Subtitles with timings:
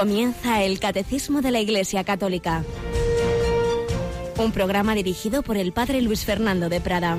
[0.00, 2.64] Comienza el Catecismo de la Iglesia Católica.
[4.38, 7.18] Un programa dirigido por el Padre Luis Fernando de Prada.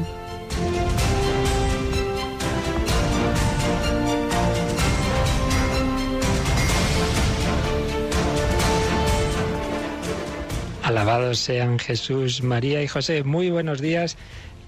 [10.81, 13.23] Alabados sean Jesús, María y José.
[13.23, 14.17] Muy buenos días,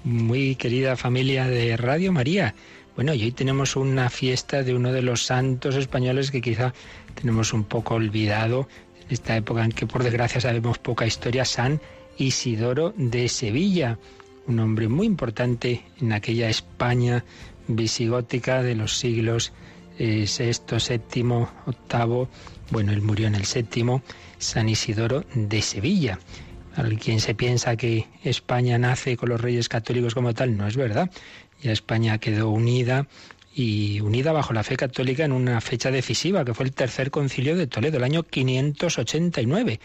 [0.03, 2.53] muy querida familia de Radio María.
[2.95, 6.73] Bueno, y hoy tenemos una fiesta de uno de los santos españoles que quizá
[7.15, 8.67] tenemos un poco olvidado
[9.01, 11.81] en esta época en que por desgracia sabemos poca historia, San
[12.17, 13.97] Isidoro de Sevilla,
[14.45, 17.25] un hombre muy importante en aquella España
[17.67, 19.53] visigótica de los siglos
[19.97, 22.27] VI, VII, VIII.
[22.69, 24.03] Bueno, él murió en el séptimo,
[24.37, 26.19] San Isidoro de Sevilla.
[26.99, 31.11] Quien se piensa que España nace con los reyes católicos como tal, no es verdad.
[31.63, 33.07] Ya España quedó unida
[33.55, 37.55] y unida bajo la fe católica en una fecha decisiva, que fue el tercer concilio
[37.55, 39.79] de Toledo, el año 589.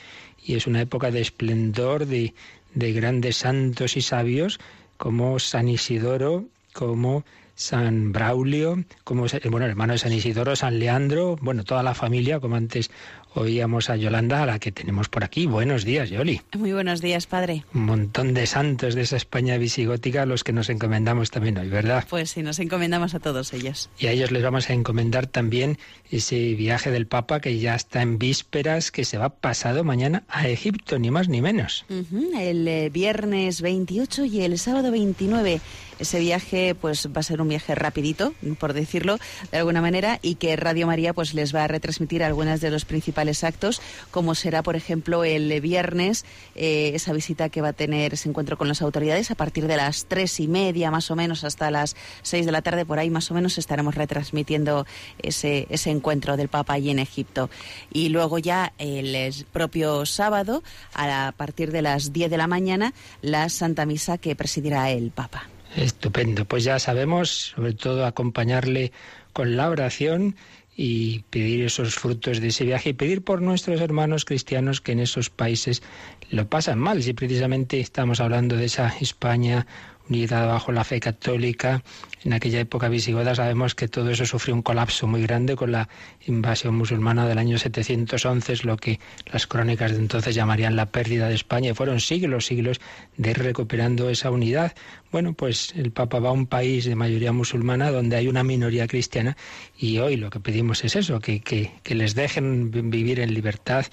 [0.44, 2.34] Y es una época de esplendor, de,
[2.74, 4.58] de grandes santos y sabios,
[4.96, 11.64] como San Isidoro, como San Braulio, como bueno, hermano de San Isidoro, San Leandro, bueno,
[11.64, 12.90] toda la familia, como antes
[13.38, 15.46] oíamos a Yolanda, a la que tenemos por aquí.
[15.46, 16.42] Buenos días, Yoli.
[16.56, 17.64] Muy buenos días, padre.
[17.74, 21.68] Un montón de santos de esa España visigótica a los que nos encomendamos también hoy,
[21.68, 22.04] ¿verdad?
[22.08, 23.90] Pues sí, nos encomendamos a todos ellos.
[23.98, 25.78] Y a ellos les vamos a encomendar también
[26.10, 30.48] ese viaje del Papa que ya está en vísperas, que se va pasado mañana a
[30.48, 31.84] Egipto, ni más ni menos.
[31.88, 35.60] El eh, viernes 28 y el sábado 29.
[35.98, 39.18] Ese viaje pues va a ser un viaje rapidito, por decirlo
[39.50, 42.84] de alguna manera, y que Radio María pues les va a retransmitir algunas de los
[42.84, 48.14] principales actos, como será por ejemplo el viernes eh, esa visita que va a tener
[48.14, 51.42] ese encuentro con las autoridades a partir de las tres y media más o menos
[51.42, 54.86] hasta las seis de la tarde por ahí más o menos estaremos retransmitiendo
[55.20, 55.97] ese ese encuentro
[56.36, 57.50] del Papa allí en Egipto
[57.92, 59.16] y luego ya el
[59.52, 60.62] propio sábado
[60.94, 65.48] a partir de las diez de la mañana la Santa Misa que presidirá el Papa.
[65.76, 68.92] Estupendo, pues ya sabemos, sobre todo acompañarle
[69.32, 70.34] con la oración
[70.76, 75.00] y pedir esos frutos de ese viaje y pedir por nuestros hermanos cristianos que en
[75.00, 75.82] esos países
[76.30, 77.02] lo pasan mal.
[77.02, 79.66] Si precisamente estamos hablando de esa España
[80.08, 81.82] unida bajo la fe católica.
[82.24, 85.88] En aquella época visigoda sabemos que todo eso sufrió un colapso muy grande con la
[86.26, 91.28] invasión musulmana del año 711, es lo que las crónicas de entonces llamarían la pérdida
[91.28, 91.70] de España.
[91.70, 92.80] Y fueron siglos, siglos
[93.16, 94.74] de ir recuperando esa unidad.
[95.12, 98.86] Bueno, pues el Papa va a un país de mayoría musulmana donde hay una minoría
[98.86, 99.36] cristiana
[99.78, 103.86] y hoy lo que pedimos es eso, que, que, que les dejen vivir en libertad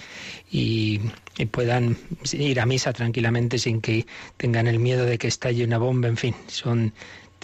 [0.52, 1.00] y,
[1.38, 1.97] y puedan
[2.34, 4.06] ir a misa tranquilamente sin que
[4.38, 6.07] tengan el miedo de que estalle una bomba.
[6.07, 6.94] En fin, son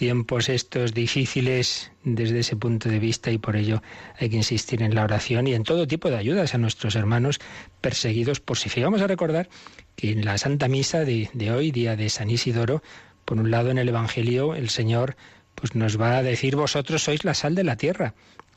[0.02, 3.84] tiempos estos difíciles desde ese punto de vista y por ello
[4.18, 7.40] hay que insistir en la oración y en todo tipo de ayudas a nuestros hermanos
[7.82, 8.84] perseguidos por si fe.
[8.84, 9.48] Vamos a recordar
[9.96, 12.82] que en la Santa Misa de, de hoy, día de San Isidoro,
[13.26, 15.18] por un lado en el Evangelio el Señor
[15.54, 18.16] pues nos va a decir vosotros sois la sal de la tierra,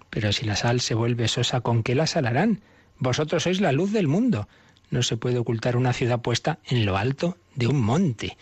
[0.09, 2.63] pero si la sal se vuelve sosa, ¿con qué la salarán?
[2.99, 4.49] Vosotros sois la luz del mundo.
[4.89, 8.39] No se puede ocultar una ciudad puesta en lo alto de un monte.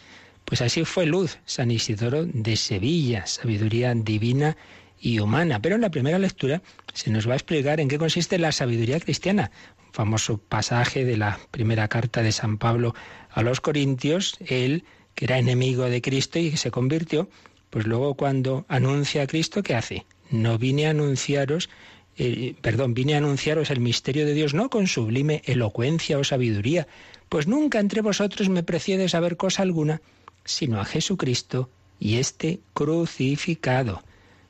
[0.53, 4.59] Pues así fue luz San Isidoro de Sevilla, sabiduría divina
[5.01, 5.63] y humana.
[5.63, 6.61] Pero en la primera lectura
[6.93, 9.51] se nos va a explicar en qué consiste la sabiduría cristiana.
[9.87, 12.95] Un famoso pasaje de la primera carta de San Pablo
[13.31, 17.31] a los Corintios, él, que era enemigo de Cristo y que se convirtió,
[17.71, 20.05] pues luego cuando anuncia a Cristo, ¿qué hace?
[20.31, 21.71] No vine a anunciaros
[22.19, 26.87] eh, perdón, vine a anunciaros el misterio de Dios no con sublime elocuencia o sabiduría,
[27.31, 30.03] pues nunca entre vosotros me precié saber cosa alguna,
[30.45, 34.03] sino a Jesucristo y este crucificado.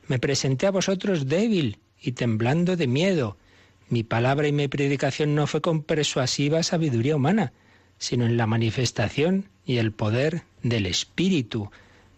[0.09, 3.37] Me presenté a vosotros débil y temblando de miedo.
[3.89, 7.53] Mi palabra y mi predicación no fue con persuasiva sabiduría humana,
[7.99, 11.71] sino en la manifestación y el poder del Espíritu,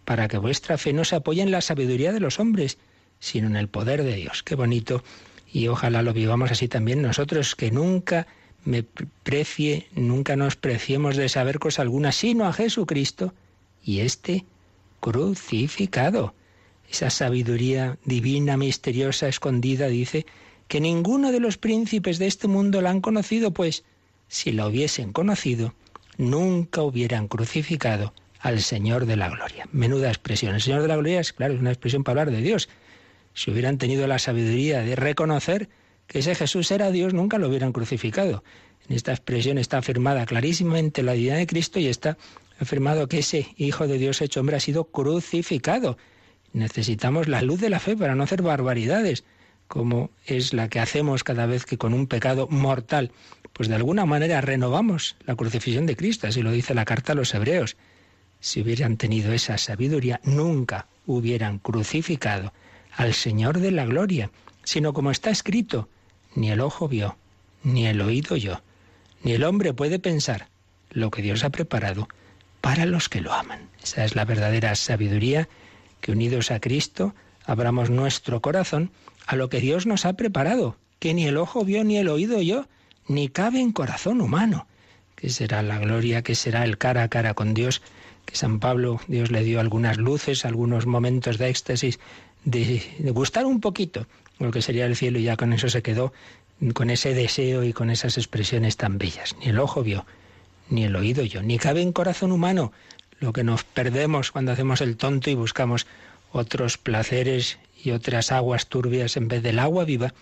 [0.03, 2.77] para que vuestra fe no se apoye en la sabiduría de los hombres,
[3.19, 4.41] sino en el poder de Dios.
[4.43, 5.03] Qué bonito.
[5.51, 8.27] Y ojalá lo vivamos así también nosotros, que nunca
[8.63, 8.83] me
[9.23, 13.33] precie, nunca nos preciemos de saber cosa alguna, sino a Jesucristo
[13.85, 14.45] y este
[14.99, 16.33] crucificado.
[16.89, 20.25] Esa sabiduría divina, misteriosa, escondida, dice,
[20.67, 23.83] que ninguno de los príncipes de este mundo la han conocido, pues
[24.27, 25.75] si la hubiesen conocido,
[26.17, 29.67] nunca hubieran crucificado al Señor de la Gloria.
[29.71, 30.55] Menuda expresión.
[30.55, 32.69] El Señor de la Gloria es, claro, es una expresión para hablar de Dios.
[33.33, 35.69] Si hubieran tenido la sabiduría de reconocer
[36.07, 38.43] que ese Jesús era Dios, nunca lo hubieran crucificado.
[38.87, 42.17] En esta expresión está afirmada clarísimamente la divinidad de Cristo y está
[42.59, 45.97] afirmado que ese Hijo de Dios hecho hombre ha sido crucificado.
[46.53, 49.23] Necesitamos la luz de la fe para no hacer barbaridades,
[49.67, 53.11] como es la que hacemos cada vez que con un pecado mortal,
[53.53, 57.15] pues de alguna manera renovamos la crucifixión de Cristo, así lo dice la carta a
[57.15, 57.77] los hebreos.
[58.39, 62.53] Si hubieran tenido esa sabiduría, nunca hubieran crucificado
[62.95, 64.29] al Señor de la gloria,
[64.63, 65.89] sino como está escrito,
[66.35, 67.17] ni el ojo vio,
[67.63, 68.61] ni el oído oyó,
[69.23, 70.47] ni el hombre puede pensar
[70.91, 72.07] lo que Dios ha preparado
[72.65, 73.69] para los que lo aman.
[73.83, 75.47] Esa es la verdadera sabiduría,
[76.01, 77.13] que unidos a Cristo
[77.45, 78.89] abramos nuestro corazón
[79.27, 82.39] a lo que Dios nos ha preparado, que ni el ojo vio ni el oído
[82.39, 82.67] oyó,
[83.07, 84.65] ni cabe en corazón humano.
[85.13, 86.23] que será la gloria?
[86.23, 87.83] que será el cara a cara con Dios?
[88.25, 91.99] Que San Pablo, Dios le dio algunas luces, algunos momentos de éxtasis,
[92.45, 94.07] de gustar un poquito
[94.39, 96.13] lo que sería el cielo y ya con eso se quedó,
[96.73, 99.35] con ese deseo y con esas expresiones tan bellas.
[99.39, 100.07] Ni el ojo vio,
[100.69, 102.71] ni el oído yo, ni cabe en corazón humano
[103.19, 105.87] lo que nos perdemos cuando hacemos el tonto y buscamos
[106.31, 110.13] otros placeres y otras aguas turbias en vez del agua viva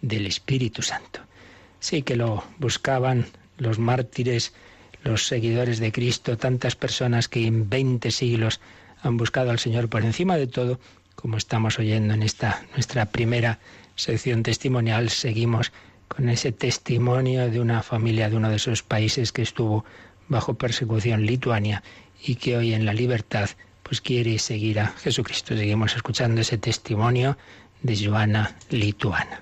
[0.00, 1.20] del Espíritu Santo.
[1.78, 3.26] Sí que lo buscaban
[3.58, 4.52] los mártires,
[5.02, 8.60] los seguidores de Cristo, tantas personas que en 20 siglos
[9.02, 10.80] han buscado al Señor por encima de todo,
[11.14, 13.58] como estamos oyendo en esta nuestra primera
[13.94, 15.72] sección testimonial, seguimos
[16.14, 19.84] con ese testimonio de una familia de uno de esos países que estuvo
[20.28, 21.84] bajo persecución, Lituania,
[22.20, 23.48] y que hoy en la libertad
[23.84, 25.56] pues quiere seguir a Jesucristo.
[25.56, 27.38] Seguimos escuchando ese testimonio
[27.82, 29.40] de Joana Lituana.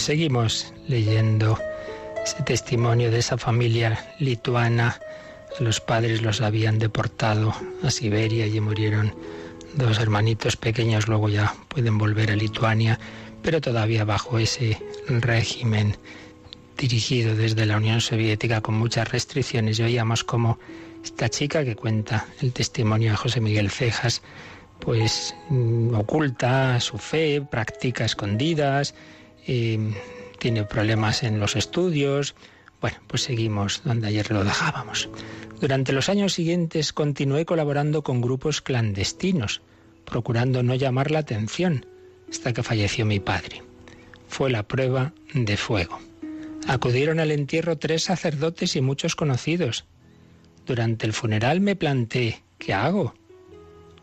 [0.00, 1.58] Pues seguimos leyendo
[2.24, 4.98] ese testimonio de esa familia lituana.
[5.58, 9.14] Los padres los habían deportado a Siberia y murieron
[9.74, 12.98] dos hermanitos pequeños, luego ya pueden volver a Lituania,
[13.42, 15.98] pero todavía bajo ese régimen
[16.78, 19.78] dirigido desde la Unión Soviética con muchas restricciones.
[19.80, 20.58] Y oíamos como
[21.04, 24.22] esta chica que cuenta el testimonio de José Miguel Cejas,
[24.78, 28.94] pues mm, oculta su fe, practica escondidas,
[29.46, 32.34] tiene problemas en los estudios.
[32.80, 35.08] Bueno, pues seguimos donde ayer lo dejábamos.
[35.60, 39.60] Durante los años siguientes continué colaborando con grupos clandestinos,
[40.06, 41.84] procurando no llamar la atención,
[42.30, 43.62] hasta que falleció mi padre.
[44.28, 45.98] Fue la prueba de fuego.
[46.66, 49.84] Acudieron al entierro tres sacerdotes y muchos conocidos.
[50.66, 53.14] Durante el funeral me planteé, ¿qué hago?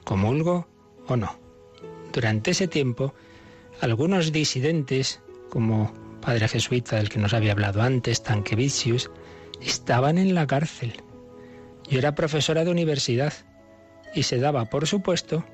[0.04, 0.68] ¿Comulgo
[1.08, 1.40] o no?
[2.14, 3.14] Durante ese tiempo,
[3.80, 9.10] algunos disidentes como padre jesuita del que nos había hablado antes, Tanquevicius,
[9.62, 10.94] estaban en la cárcel.
[11.90, 13.34] Yo era profesora de universidad
[14.14, 15.46] y se daba por supuesto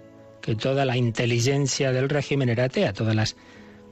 [0.42, 3.36] que toda la inteligencia del régimen era atea, todas las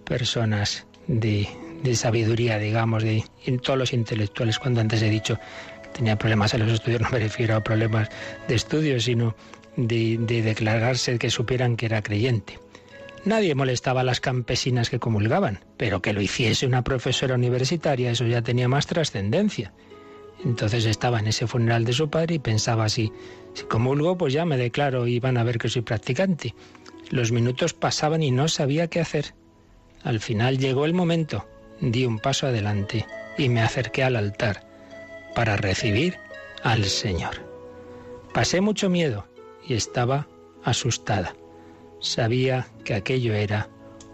[0.06, 1.48] personas de,
[1.94, 3.24] sabiduría, digamos, de
[3.64, 5.38] todos los intelectuales, cuando antes he dicho
[5.94, 8.10] tenía problemas en los estudios, no me refiero a problemas
[8.48, 9.36] de estudios, sino
[9.78, 12.60] de, de declararse que supieran que era creyente.
[13.24, 18.26] Nadie molestaba a las campesinas que comulgaban, pero que lo hiciese una profesora universitaria, eso
[18.26, 19.74] ya tenía más trascendencia.
[20.44, 23.12] Entonces estaba en ese funeral de su padre y pensaba así,
[23.54, 26.56] si comulgo, pues ya me declaro y van a ver que soy practicante.
[27.12, 29.36] Los minutos pasaban y no sabía qué hacer.
[30.04, 31.48] Al final llegó el momento,
[31.80, 33.06] di un paso adelante
[33.38, 34.68] y me acerqué al altar
[35.36, 36.18] para recibir
[36.64, 37.48] al Señor.
[38.34, 39.28] Pasé mucho miedo
[39.68, 40.28] y estaba
[40.64, 41.36] asustada.
[42.02, 43.70] Sabía que aquello era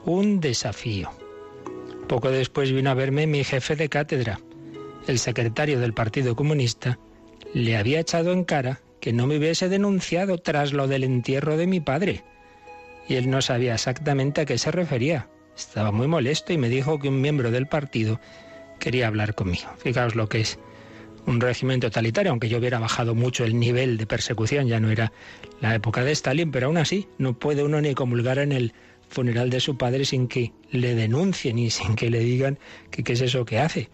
[0.06, 1.10] un desafío.
[2.08, 4.40] Poco después vino a verme mi jefe de cátedra.
[5.08, 7.00] El secretario del Partido Comunista
[7.54, 11.68] le había echado en cara que no me hubiese denunciado tras lo del entierro de
[11.68, 12.24] mi padre.
[13.08, 15.30] Y él no sabía exactamente a qué se refería.
[15.56, 18.20] Estaba muy molesto y me dijo que un miembro del partido
[18.80, 19.70] quería hablar conmigo.
[19.78, 20.60] Fijaos lo que es
[21.28, 25.12] un régimen totalitario, aunque yo hubiera bajado mucho el nivel de persecución, ya no era
[25.60, 28.74] la época de Stalin, pero aún así no puede uno ni comulgar en el
[29.10, 32.58] funeral de su padre sin que le denuncien y sin que le digan
[32.92, 33.90] que qué es eso que hace.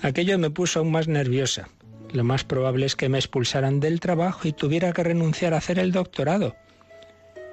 [0.00, 1.68] Aquello me puso aún más nerviosa.
[2.12, 5.78] lo más probable es que me expulsaran del trabajo y tuviera que renunciar a hacer
[5.78, 6.56] el doctorado.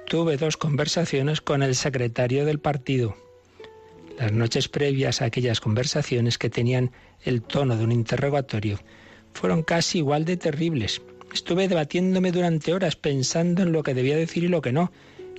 [0.06, 3.16] Tuve dos conversaciones con el secretario del partido.
[4.18, 6.90] Las noches previas a aquellas conversaciones que tenían
[7.22, 8.80] el tono de un interrogatorio
[9.34, 11.02] fueron casi igual de terribles.
[11.32, 14.90] Estuve debatiéndome durante horas pensando en lo que debía decir y lo que no,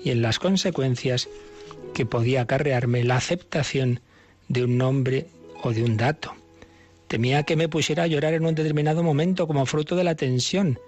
[0.04, 1.30] y en las consecuencias
[1.94, 4.02] que podía acarrearme la aceptación
[4.48, 5.28] de un nombre
[5.64, 6.34] o de un dato.
[7.08, 10.80] Temía que me pusiera a llorar en un determinado momento como fruto de la tensión,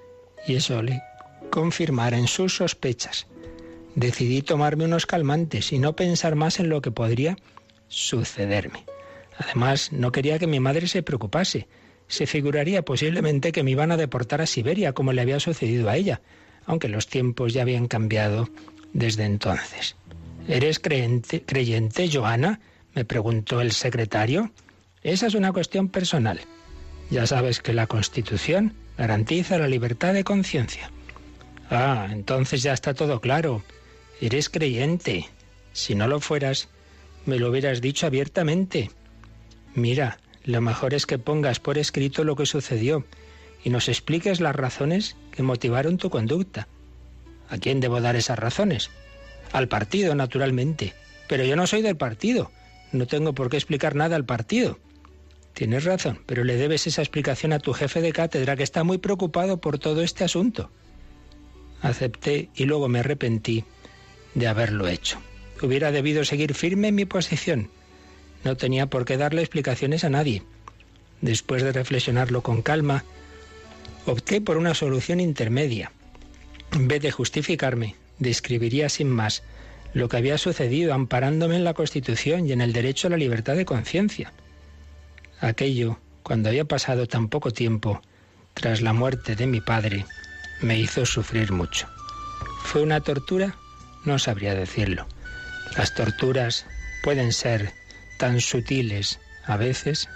[0.47, 1.01] y eso le
[1.49, 3.27] confirmara en sus sospechas.
[3.95, 7.37] Decidí tomarme unos calmantes y no pensar más en lo que podría
[7.87, 8.85] sucederme.
[9.37, 11.67] Además, no quería que mi madre se preocupase.
[12.11, 15.95] Se figuraría posiblemente que me iban a deportar a Siberia, como le había sucedido a
[15.95, 16.19] ella,
[16.65, 18.49] aunque los tiempos ya habían cambiado
[18.91, 19.95] desde entonces.
[20.45, 22.59] ¿Eres creyente, creyente Joana?
[22.93, 24.51] me preguntó el secretario.
[25.03, 26.41] Esa es una cuestión personal.
[27.09, 30.91] Ya sabes que la Constitución garantiza la libertad de conciencia.
[31.69, 33.63] Ah, entonces ya está todo claro.
[34.19, 35.29] Eres creyente.
[35.71, 36.67] Si no lo fueras,
[37.25, 38.91] me lo hubieras dicho abiertamente.
[39.75, 43.05] Mira, lo mejor es que pongas por escrito lo que sucedió
[43.63, 46.67] y nos expliques las razones que motivaron tu conducta.
[47.49, 48.89] ¿A quién debo dar esas razones?
[49.51, 50.93] Al partido, naturalmente.
[51.27, 52.51] Pero yo no soy del partido.
[52.91, 54.79] No tengo por qué explicar nada al partido.
[55.53, 58.97] Tienes razón, pero le debes esa explicación a tu jefe de cátedra que está muy
[58.97, 60.71] preocupado por todo este asunto.
[61.81, 63.65] Acepté y luego me arrepentí
[64.33, 65.19] de haberlo hecho.
[65.61, 67.69] Hubiera debido seguir firme en mi posición.
[68.43, 70.43] No tenía por qué darle explicaciones a nadie.
[71.21, 73.03] Después de reflexionarlo con calma,
[74.05, 75.91] opté por una solución intermedia.
[76.73, 79.43] En vez de justificarme, describiría sin más
[79.93, 83.55] lo que había sucedido amparándome en la Constitución y en el derecho a la libertad
[83.55, 84.31] de conciencia.
[85.39, 88.01] Aquello, cuando había pasado tan poco tiempo
[88.53, 90.05] tras la muerte de mi padre,
[90.61, 91.87] me hizo sufrir mucho.
[92.63, 93.55] ¿Fue una tortura?
[94.05, 95.07] No sabría decirlo.
[95.77, 96.65] Las torturas
[97.03, 97.73] pueden ser
[98.21, 100.07] tan sutiles a veces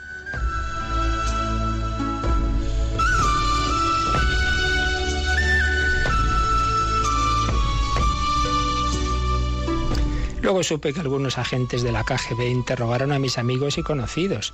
[10.44, 14.54] Luego supe que algunos agentes de la KGB interrogaron a mis amigos y conocidos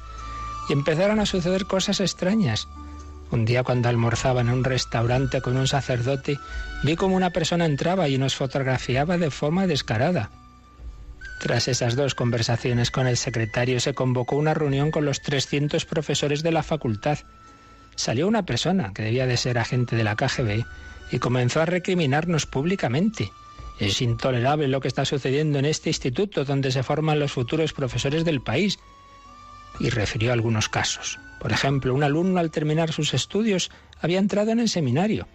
[0.70, 2.70] y empezaron a suceder cosas extrañas.
[3.32, 6.40] Un día cuando almorzaba en un restaurante con un sacerdote,
[6.84, 10.30] vi como una persona entraba y nos fotografiaba de forma descarada.
[11.42, 16.44] Tras esas dos conversaciones con el secretario se convocó una reunión con los 300 profesores
[16.44, 17.18] de la facultad.
[17.96, 20.64] Salió una persona, que debía de ser agente de la KGB,
[21.12, 23.32] y comenzó a recriminarnos públicamente.
[23.80, 28.24] Es intolerable lo que está sucediendo en este instituto donde se forman los futuros profesores
[28.24, 28.78] del país.
[29.80, 31.18] Y refirió algunos casos.
[31.40, 35.28] Por ejemplo, un alumno al terminar sus estudios había entrado en el seminario.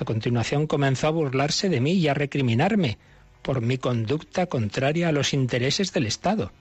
[0.00, 2.98] A continuación comenzó a burlarse de mí y a recriminarme
[3.48, 6.52] por mi conducta contraria a los intereses del Estado.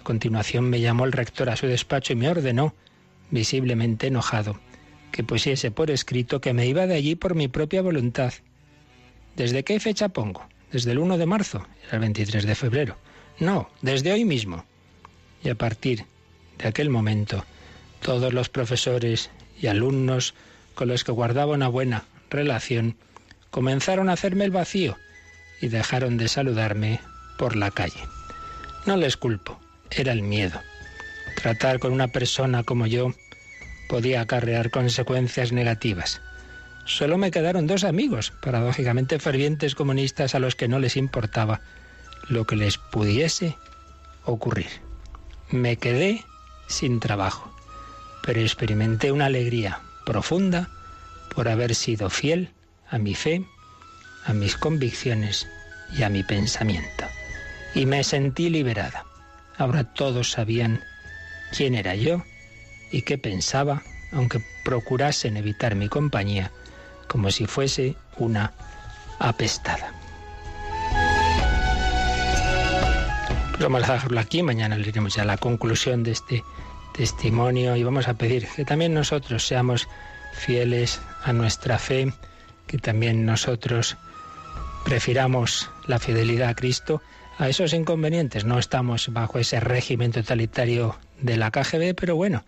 [0.00, 2.74] A continuación me llamó el rector a su despacho y me ordenó,
[3.30, 4.58] visiblemente enojado,
[5.12, 8.32] que pusiese por escrito que me iba de allí por mi propia voluntad
[9.36, 10.42] ¿Desde qué fecha pongo?
[10.72, 11.64] ¿Desde el 1 de marzo?
[11.86, 12.96] Era el 23 de febrero.
[13.38, 14.64] No, desde hoy mismo.
[15.44, 16.04] Y a partir
[16.58, 17.44] de aquel momento,
[18.02, 19.30] todos los profesores
[19.62, 20.34] y alumnos
[20.74, 22.96] con los que guardaba una buena relación
[23.52, 24.96] comenzaron a hacerme el vacío
[25.60, 27.00] y dejaron de saludarme
[27.36, 28.00] por la calle.
[28.86, 29.60] No les culpo,
[29.90, 30.60] era el miedo.
[31.36, 33.12] Tratar con una persona como yo
[33.88, 36.20] podía acarrear consecuencias negativas.
[36.84, 41.60] Solo me quedaron dos amigos, paradójicamente fervientes comunistas a los que no les importaba
[42.28, 43.56] lo que les pudiese
[44.24, 44.68] ocurrir.
[45.50, 46.24] Me quedé
[46.66, 47.52] sin trabajo,
[48.22, 50.68] pero experimenté una alegría profunda
[51.34, 52.50] por haber sido fiel
[52.90, 53.44] a mi fe,
[54.28, 55.48] a mis convicciones
[55.96, 57.06] y a mi pensamiento.
[57.74, 59.06] Y me sentí liberada.
[59.56, 60.84] Ahora todos sabían
[61.56, 62.22] quién era yo
[62.92, 63.82] y qué pensaba,
[64.12, 66.52] aunque procurasen evitar mi compañía
[67.08, 68.52] como si fuese una
[69.18, 69.94] apestada.
[73.58, 76.44] Vamos a dejarlo aquí, mañana leeremos ya la conclusión de este
[76.92, 79.88] testimonio y vamos a pedir que también nosotros seamos
[80.34, 82.12] fieles a nuestra fe,
[82.66, 83.96] que también nosotros
[84.88, 87.02] prefiramos la fidelidad a Cristo
[87.36, 88.46] a esos inconvenientes.
[88.46, 92.42] No estamos bajo ese régimen totalitario de la KGB, pero bueno,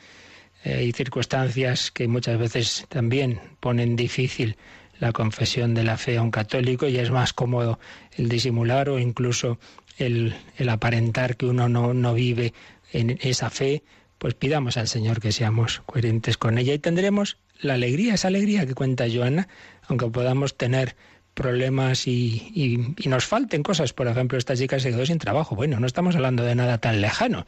[0.64, 4.56] hay circunstancias que muchas veces también ponen difícil
[5.00, 7.78] la confesión de la fe a un católico y es más cómodo
[8.16, 9.58] el disimular o incluso
[9.98, 12.54] el, el aparentar que uno no, no vive
[12.94, 13.82] en esa fe,
[14.16, 18.64] pues pidamos al Señor que seamos coherentes con ella y tendremos la alegría, esa alegría
[18.64, 19.46] que cuenta Joana,
[19.88, 20.96] aunque podamos tener
[21.34, 23.92] problemas y, nos falten cosas.
[23.92, 25.54] Por ejemplo, esta chica se quedó sin trabajo.
[25.54, 27.46] Bueno, no estamos hablando de nada tan lejano.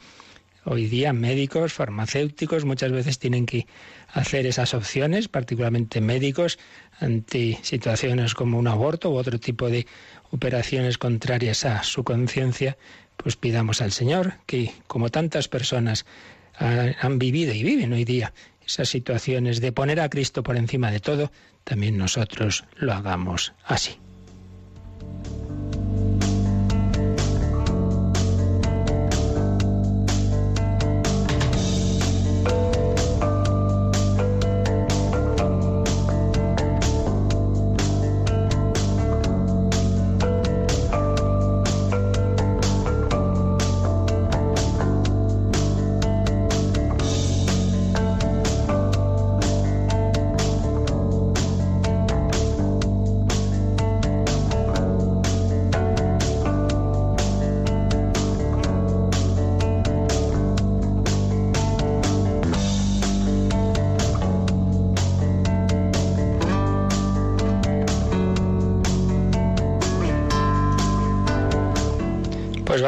[0.65, 3.67] Hoy día médicos, farmacéuticos muchas veces tienen que
[4.13, 6.57] hacer esas opciones, particularmente médicos,
[6.99, 9.85] ante situaciones como un aborto u otro tipo de
[10.31, 12.77] operaciones contrarias a su conciencia,
[13.17, 16.05] pues pidamos al Señor que, como tantas personas
[16.55, 18.33] han vivido y viven hoy día
[18.65, 21.31] esas situaciones de poner a Cristo por encima de todo,
[21.63, 23.97] también nosotros lo hagamos así.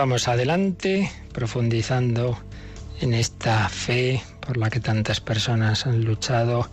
[0.06, 2.38] Adelante, profundizando
[3.02, 6.70] en esta fe por la que tantas personas han luchado,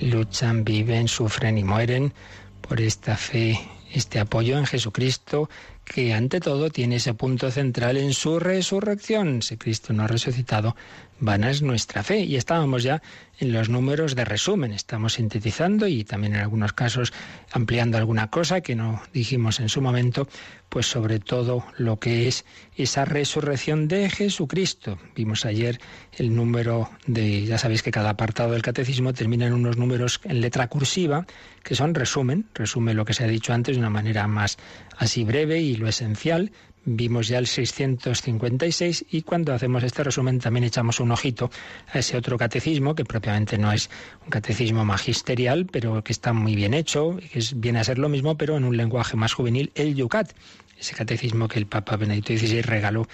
[0.00, 2.12] luchan, viven, sufren y mueren,
[2.60, 3.60] por esta fe,
[3.92, 5.48] este apoyo en Jesucristo,
[5.84, 9.42] que ante todo tiene ese punto central en su resurrección.
[9.42, 10.76] Si Cristo no ha resucitado,
[11.20, 12.20] vana es nuestra fe.
[12.20, 13.02] Y estábamos ya
[13.38, 17.12] en los números de resumen, estamos sintetizando y también en algunos casos
[17.50, 20.28] ampliando alguna cosa que no dijimos en su momento,
[20.68, 22.44] pues sobre todo lo que es
[22.76, 24.98] esa resurrección de Jesucristo.
[25.14, 25.80] Vimos ayer
[26.12, 30.40] el número de, ya sabéis que cada apartado del catecismo termina en unos números en
[30.40, 31.26] letra cursiva,
[31.62, 34.56] que son resumen, resume lo que se ha dicho antes de una manera más
[35.02, 36.52] así breve y lo esencial,
[36.84, 41.48] Vimos ya el 656 y cuando hacemos este resumen también echamos un ojito
[41.92, 43.88] a ese otro catecismo, que propiamente no es
[44.24, 48.36] un catecismo magisterial, pero que está muy bien hecho, que viene a ser lo mismo,
[48.36, 50.32] pero en un lenguaje más juvenil, el Yucat,
[50.76, 53.06] ese catecismo que el Papa Benedicto XVI regaló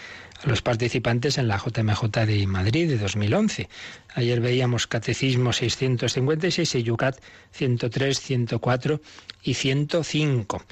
[0.42, 3.68] a los participantes en la JMJ de Madrid de 2011.
[4.14, 7.20] Ayer veíamos Catecismo 656 y Yucat
[7.50, 9.00] 103, 104
[9.42, 10.62] y 105.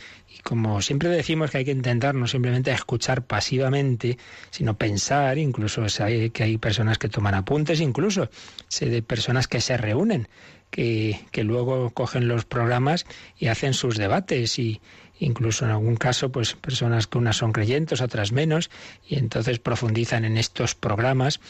[0.46, 4.16] Como siempre decimos que hay que intentar no simplemente escuchar pasivamente,
[4.50, 8.30] sino pensar, incluso sé que hay personas que toman apuntes, incluso
[8.68, 10.28] sé de personas que se reúnen,
[10.70, 13.06] que, que luego cogen los programas
[13.36, 14.80] y hacen sus debates y
[15.18, 18.70] incluso en algún caso, pues personas que unas son creyentes, otras menos,
[19.04, 21.40] y entonces profundizan en estos programas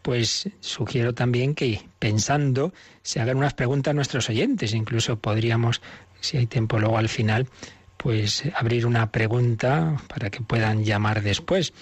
[0.00, 4.72] pues sugiero también que pensando se hagan unas preguntas a nuestros oyentes.
[4.72, 5.82] Incluso podríamos,
[6.20, 7.46] si hay tiempo luego al final,
[7.98, 11.74] pues abrir una pregunta para que puedan llamar después.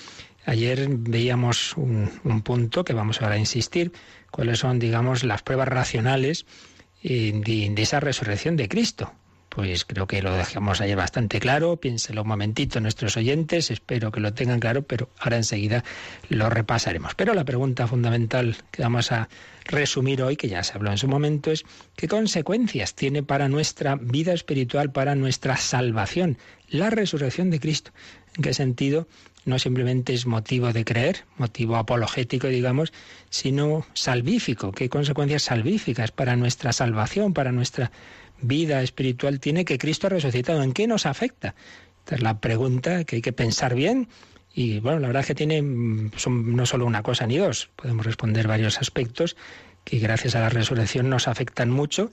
[0.44, 3.92] Ayer veíamos un, punto que vamos ahora a insistir,
[4.30, 6.46] cuáles son, digamos, las pruebas racionales
[7.02, 9.12] eh, de esa resurrección de Cristo
[9.56, 11.78] pues creo que lo dejamos ayer bastante claro.
[11.78, 15.82] Piénselo un momentito nuestros oyentes, espero que lo tengan claro, pero ahora enseguida
[16.28, 17.14] lo repasaremos.
[17.14, 19.30] Pero la pregunta fundamental que vamos a
[19.64, 21.64] resumir hoy, que ya se habló en su momento, es
[21.96, 26.36] ¿qué consecuencias tiene para nuestra vida espiritual, para nuestra salvación,
[26.68, 27.92] la resurrección de Cristo?
[28.36, 29.08] ¿En qué sentido?
[29.46, 32.92] No simplemente es motivo de creer, motivo apologético, digamos,
[33.30, 34.72] sino salvífico.
[34.72, 37.90] ¿Qué consecuencias salvíficas para nuestra salvación, para nuestra
[38.40, 40.62] vida espiritual tiene que Cristo ha resucitado?
[40.62, 41.54] ¿En qué nos afecta?
[42.00, 44.08] Esta es la pregunta que hay que pensar bien.
[44.54, 48.06] Y bueno, la verdad es que tiene mm, no solo una cosa ni dos, podemos
[48.06, 49.36] responder varios aspectos
[49.84, 52.10] que gracias a la resurrección nos afectan mucho.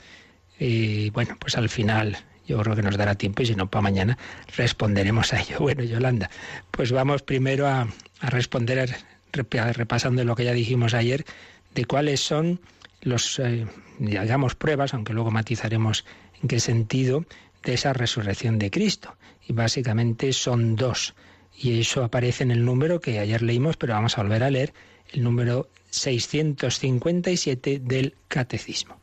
[0.59, 3.81] Y bueno, pues al final yo creo que nos dará tiempo y si no, para
[3.81, 4.17] mañana
[4.55, 5.57] responderemos a ello.
[5.59, 6.29] Bueno, Yolanda,
[6.71, 7.87] pues vamos primero a,
[8.21, 8.95] responder
[9.31, 11.25] repasando lo que ya dijimos ayer,
[11.73, 12.59] de cuáles son
[13.01, 13.65] los, eh,
[13.99, 16.05] digamos, pruebas, aunque luego matizaremos
[16.41, 17.25] en qué sentido,
[17.63, 19.15] de esa resurrección de Cristo.
[19.47, 21.15] Y básicamente son dos.
[21.57, 24.73] Y eso aparece en el número que ayer leímos, pero vamos a volver a leer,
[25.11, 28.97] el número 657 del Catecismo.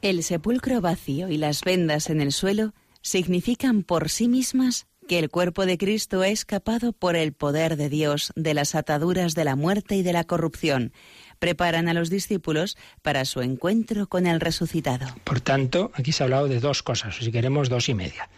[0.00, 5.30] El sepulcro vacío y las vendas en el suelo significan por sí mismas que el
[5.30, 9.56] cuerpo de Cristo ha escapado por el poder de Dios de las ataduras de la
[9.56, 10.92] muerte y de la corrupción,
[11.38, 15.06] preparan a los discípulos para su encuentro con el resucitado.
[15.24, 18.28] Por tanto, aquí se ha hablado de dos cosas, o si queremos dos y media.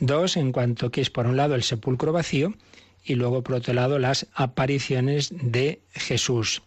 [0.00, 2.54] Dos en cuanto que es por un lado el sepulcro vacío
[3.04, 6.62] y luego por otro lado las apariciones de Jesús.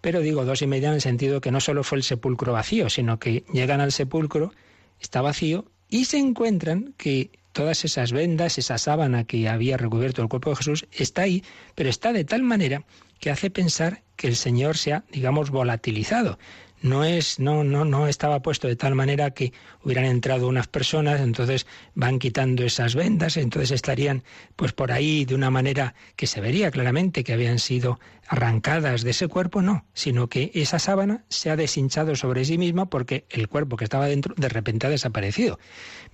[0.00, 2.88] pero digo dos y media en el sentido que no solo fue el sepulcro vacío,
[2.90, 4.52] sino que llegan al sepulcro,
[5.00, 10.28] está vacío, y se encuentran que todas esas vendas, esa sábana que había recubierto el
[10.28, 11.42] cuerpo de Jesús, está ahí,
[11.74, 12.84] pero está de tal manera
[13.18, 16.38] que hace pensar que el Señor se ha, digamos, volatilizado.
[16.82, 19.52] No es no no no estaba puesto de tal manera que
[19.82, 24.24] hubieran entrado unas personas entonces van quitando esas vendas entonces estarían
[24.56, 27.98] pues por ahí de una manera que se vería claramente que habían sido
[28.28, 32.90] arrancadas de ese cuerpo no sino que esa sábana se ha deshinchado sobre sí misma
[32.90, 35.58] porque el cuerpo que estaba dentro de repente ha desaparecido.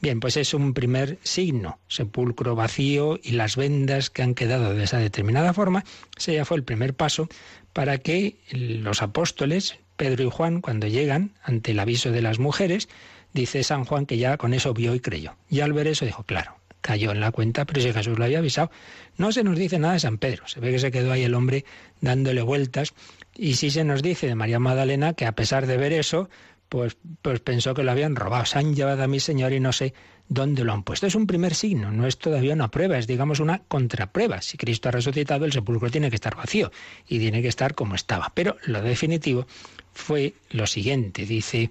[0.00, 4.84] Bien pues es un primer signo sepulcro vacío y las vendas que han quedado de
[4.84, 5.84] esa determinada forma
[6.16, 7.28] ese ya fue el primer paso
[7.72, 12.88] para que los apóstoles Pedro y Juan, cuando llegan ante el aviso de las mujeres,
[13.32, 15.36] dice San Juan que ya con eso vio y creyó.
[15.48, 18.38] Y al ver eso dijo, claro, cayó en la cuenta, pero si Jesús lo había
[18.38, 18.70] avisado.
[19.16, 21.34] No se nos dice nada de San Pedro, se ve que se quedó ahí el
[21.34, 21.64] hombre
[22.00, 22.92] dándole vueltas.
[23.34, 26.28] Y sí se nos dice de María Magdalena que a pesar de ver eso,
[26.68, 28.44] pues, pues pensó que lo habían robado.
[28.44, 29.94] Se han llevado a mi Señor y no sé
[30.28, 31.06] dónde lo han puesto.
[31.06, 34.42] Es un primer signo, no es todavía una prueba, es digamos una contraprueba.
[34.42, 36.72] Si Cristo ha resucitado, el sepulcro tiene que estar vacío
[37.08, 38.32] y tiene que estar como estaba.
[38.34, 39.46] Pero lo definitivo
[39.92, 41.26] fue lo siguiente.
[41.26, 41.70] Dice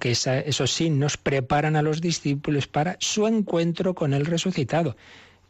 [0.00, 4.96] que esos signos preparan a los discípulos para su encuentro con el resucitado.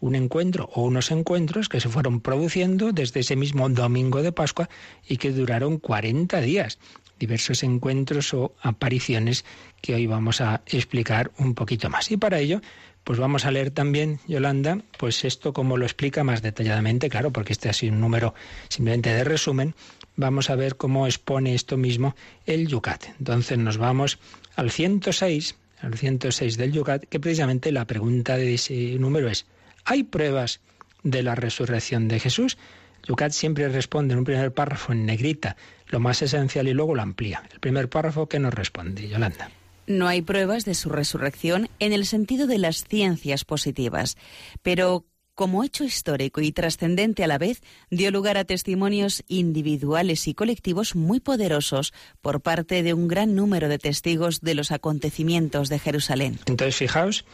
[0.00, 4.70] Un encuentro o unos encuentros que se fueron produciendo desde ese mismo domingo de Pascua
[5.06, 6.78] y que duraron 40 días
[7.20, 9.44] diversos encuentros o apariciones
[9.80, 12.10] que hoy vamos a explicar un poquito más.
[12.10, 12.60] Y para ello,
[13.04, 17.52] pues vamos a leer también, Yolanda, pues esto como lo explica más detalladamente, claro, porque
[17.52, 18.34] este ha sido un número
[18.68, 19.74] simplemente de resumen.
[20.16, 23.04] Vamos a ver cómo expone esto mismo el Yucat.
[23.18, 24.18] Entonces nos vamos
[24.56, 29.46] al 106, al 106 del Yucat, que precisamente la pregunta de ese número es,
[29.84, 30.60] ¿hay pruebas
[31.02, 32.58] de la resurrección de Jesús?
[33.08, 37.02] Yucat siempre responde en un primer párrafo en negrita lo más esencial y luego lo
[37.02, 37.42] amplía.
[37.52, 39.50] El primer párrafo que nos responde, Yolanda.
[39.86, 44.16] No hay pruebas de su resurrección en el sentido de las ciencias positivas,
[44.62, 50.34] pero como hecho histórico y trascendente a la vez, dio lugar a testimonios individuales y
[50.34, 55.78] colectivos muy poderosos por parte de un gran número de testigos de los acontecimientos de
[55.78, 56.38] Jerusalén.
[56.46, 57.24] Entonces, fijaos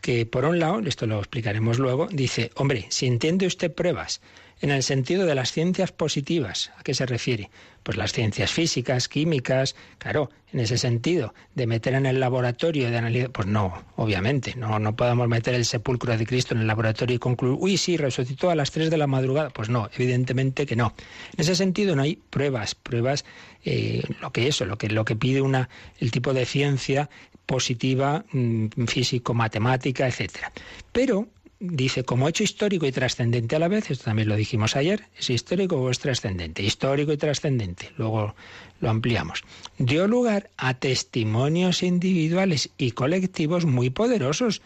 [0.00, 4.20] que por un lado, esto lo explicaremos luego, dice, hombre, si entiende usted pruebas
[4.60, 6.72] en el sentido de las ciencias positivas.
[6.78, 7.50] ¿A qué se refiere?
[7.82, 12.96] Pues las ciencias físicas, químicas, claro, en ese sentido, de meter en el laboratorio, de
[12.96, 17.16] analizar, pues no, obviamente, no, no podemos meter el sepulcro de Cristo en el laboratorio
[17.16, 19.50] y concluir, uy, sí, resucitó a las 3 de la madrugada.
[19.50, 20.94] Pues no, evidentemente que no.
[21.36, 23.24] En ese sentido no hay pruebas, pruebas,
[23.64, 25.68] eh, lo que eso, lo que, lo que pide una,
[26.00, 27.10] el tipo de ciencia
[27.44, 30.52] positiva, mm, físico, matemática, etcétera.
[30.92, 31.28] Pero
[31.60, 35.30] dice, como hecho histórico y trascendente a la vez, esto también lo dijimos ayer, es
[35.30, 38.34] histórico o es trascendente, histórico y trascendente, luego
[38.80, 39.42] lo ampliamos,
[39.78, 44.60] dio lugar a testimonios individuales y colectivos muy poderosos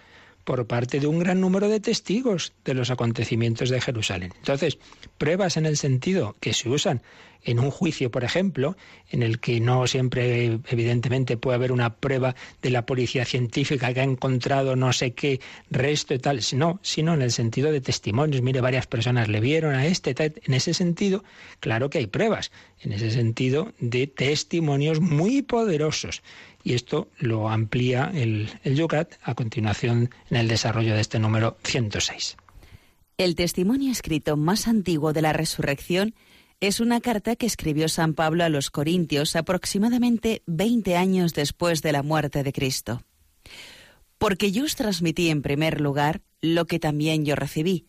[0.45, 4.33] por parte de un gran número de testigos de los acontecimientos de Jerusalén.
[4.39, 4.79] Entonces,
[5.19, 7.03] pruebas en el sentido que se usan
[7.45, 8.77] en un juicio, por ejemplo,
[9.11, 14.01] en el que no siempre, evidentemente, puede haber una prueba de la policía científica que
[14.01, 18.43] ha encontrado no sé qué resto y tal, no, sino en el sentido de testimonios.
[18.43, 21.25] Mire, varias personas le vieron a este, en ese sentido,
[21.61, 22.51] claro que hay pruebas,
[22.81, 26.23] en ese sentido de testimonios muy poderosos.
[26.63, 31.57] Y esto lo amplía el, el Yucat a continuación en el desarrollo de este número
[31.65, 32.37] 106.
[33.17, 36.15] El testimonio escrito más antiguo de la resurrección
[36.61, 41.93] es una carta que escribió San Pablo a los Corintios aproximadamente 20 años después de
[41.93, 43.03] la muerte de Cristo.
[44.19, 47.87] Porque yo os transmití en primer lugar lo que también yo recibí,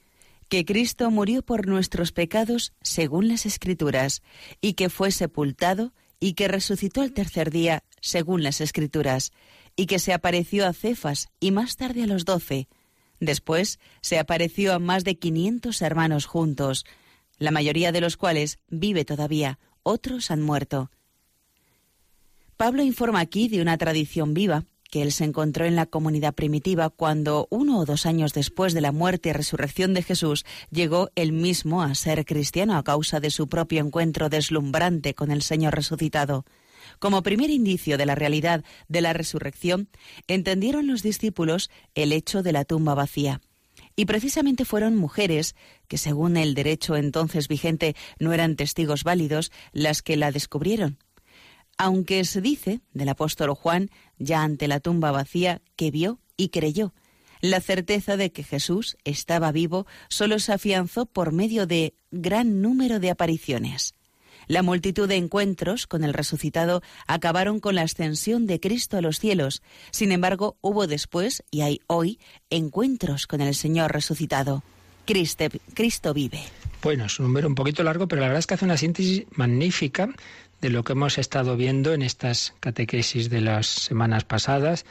[0.47, 4.21] que Cristo murió por nuestros pecados según las Escrituras,
[4.61, 9.33] y que fue sepultado, y que resucitó el tercer día según las Escrituras,
[9.75, 12.69] y que se apareció a Cefas y más tarde a los doce.
[13.19, 16.85] Después se apareció a más de quinientos hermanos juntos,
[17.41, 20.91] la mayoría de los cuales vive todavía, otros han muerto.
[22.55, 26.89] Pablo informa aquí de una tradición viva que él se encontró en la comunidad primitiva
[26.91, 31.31] cuando, uno o dos años después de la muerte y resurrección de Jesús, llegó él
[31.31, 36.45] mismo a ser cristiano a causa de su propio encuentro deslumbrante con el Señor resucitado.
[36.99, 39.89] Como primer indicio de la realidad de la resurrección,
[40.27, 43.41] entendieron los discípulos el hecho de la tumba vacía.
[43.95, 45.55] Y precisamente fueron mujeres,
[45.87, 50.97] que según el derecho entonces vigente no eran testigos válidos, las que la descubrieron.
[51.77, 56.93] Aunque se dice del apóstol Juan, ya ante la tumba vacía, que vio y creyó.
[57.41, 62.99] La certeza de que Jesús estaba vivo solo se afianzó por medio de gran número
[62.99, 63.95] de apariciones.
[64.51, 69.17] La multitud de encuentros con el resucitado acabaron con la ascensión de Cristo a los
[69.17, 69.61] cielos.
[69.91, 74.61] Sin embargo, hubo después, y hay hoy, encuentros con el Señor resucitado.
[75.05, 76.41] Cristo vive.
[76.83, 79.23] Bueno, es un número un poquito largo, pero la verdad es que hace una síntesis
[79.31, 80.09] magnífica
[80.59, 84.85] de lo que hemos estado viendo en estas catequesis de las semanas pasadas,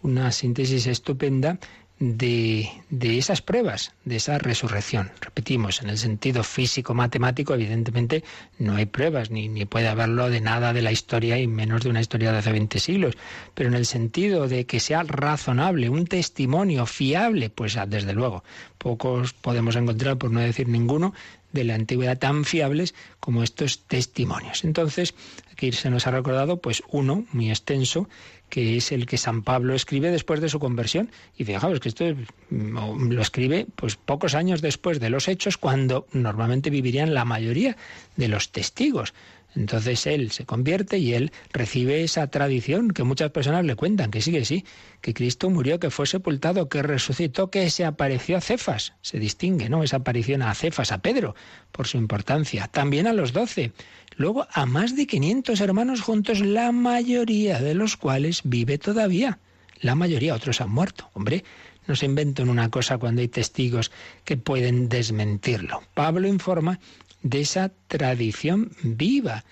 [0.00, 1.58] una síntesis estupenda
[2.02, 5.12] de, de, esas pruebas, de esa resurrección.
[5.20, 8.24] Repetimos, en el sentido físico-matemático, evidentemente
[8.58, 11.90] no hay pruebas, ni, ni, puede haberlo de nada de la historia y menos de
[11.90, 13.14] una historia de hace 20 siglos.
[13.54, 18.42] Pero en el sentido de que sea razonable, un testimonio fiable, pues ah, desde luego,
[18.78, 21.14] pocos podemos encontrar, por no decir ninguno,
[21.52, 24.64] de la antigüedad tan fiables como estos testimonios.
[24.64, 25.14] Entonces,
[25.52, 28.08] aquí se nos ha recordado pues uno muy extenso
[28.52, 31.10] que es el que San Pablo escribe después de su conversión.
[31.38, 32.04] Y fijaos que esto
[32.50, 37.78] mm, lo escribe pues pocos años después de los hechos, cuando normalmente vivirían la mayoría
[38.16, 39.14] de los testigos.
[39.54, 44.20] Entonces él se convierte y él recibe esa tradición que muchas personas le cuentan, que
[44.20, 44.66] sí, que sí,
[45.00, 48.92] que Cristo murió, que fue sepultado, que resucitó, que se apareció a Cefas.
[49.00, 49.82] Se distingue, ¿no?
[49.82, 51.34] Esa aparición a Cefas, a Pedro,
[51.70, 52.68] por su importancia.
[52.68, 53.72] También a los doce.
[54.16, 59.38] Luego a más de 500 hermanos juntos, la mayoría de los cuales vive todavía.
[59.80, 61.10] La mayoría, otros han muerto.
[61.14, 61.44] Hombre,
[61.86, 63.90] no se inventan una cosa cuando hay testigos
[64.24, 65.82] que pueden desmentirlo.
[65.94, 66.78] Pablo informa
[67.22, 69.44] de esa tradición viva.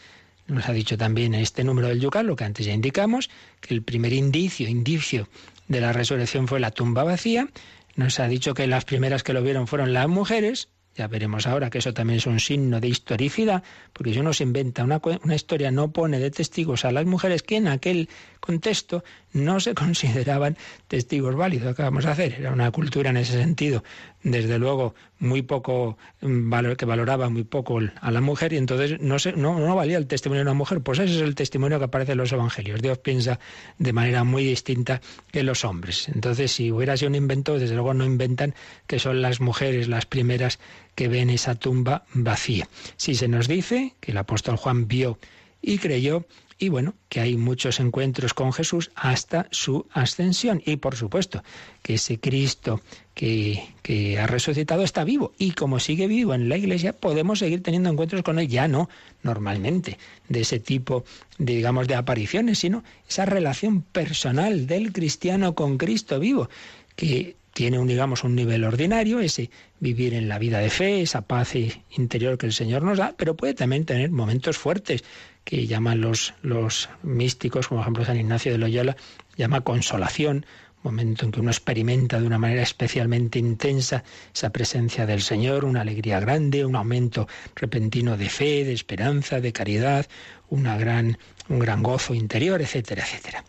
[0.47, 3.75] Nos ha dicho también en este número del Yucal, lo que antes ya indicamos, que
[3.75, 5.29] el primer indicio, indicio
[5.69, 7.49] de la resurrección fue la tumba vacía.
[7.95, 10.69] Nos ha dicho que las primeras que lo vieron fueron las mujeres,
[11.01, 13.63] ya veremos ahora que eso también es un signo de historicidad,
[13.95, 17.43] porque si uno se inventa una, una, historia, no pone de testigos a las mujeres
[17.43, 18.11] que en aquel
[18.41, 20.57] contexto no se consideraban
[20.89, 21.77] testigos válidos.
[21.77, 22.35] ¿Qué vamos a hacer?
[22.39, 23.85] Era una cultura en ese sentido,
[24.23, 29.19] desde luego, muy poco, mm, que valoraba muy poco a la mujer y entonces no,
[29.19, 30.81] se, no, no valía el testimonio de una mujer.
[30.81, 32.83] Pues ese es el testimonio que aparece en los evangelios.
[32.83, 33.39] Dios piensa
[33.79, 35.01] de manera muy distinta
[35.31, 36.09] que los hombres.
[36.09, 38.55] Entonces, si hubiera sido un invento, desde luego no inventan
[38.87, 40.59] que son las mujeres las primeras
[40.95, 42.69] que ven esa tumba vacía.
[42.97, 45.19] Si se nos dice que el apóstol Juan vio
[45.63, 46.27] y creyó,
[46.63, 50.63] y bueno, que hay muchos encuentros con Jesús hasta su ascensión.
[50.67, 51.43] Y por supuesto
[51.83, 52.83] que ese Cristo
[53.15, 55.33] que, que, ha resucitado está vivo.
[55.39, 58.91] Y como sigue vivo en la iglesia, podemos seguir teniendo encuentros con él, ya no
[59.23, 59.97] normalmente
[60.29, 61.05] de ese tipo
[61.39, 66.51] de, digamos, de apariciones, sino esa relación personal del cristiano con Cristo vivo,
[66.95, 71.23] que tiene un, digamos, un nivel ordinario, ese vivir en la vida de fe, esa
[71.23, 71.55] paz
[71.97, 75.05] interior que el Señor nos da, pero puede también tener momentos fuertes
[75.45, 78.97] que llaman los, los místicos, como por ejemplo San Ignacio de Loyola,
[79.37, 80.47] llama consolación,
[80.83, 84.03] momento en que uno experimenta de una manera especialmente intensa
[84.35, 89.53] esa presencia del Señor, una alegría grande, un aumento repentino de fe, de esperanza, de
[89.53, 90.07] caridad,
[90.49, 93.45] una gran, un gran gozo interior, etcétera, etcétera.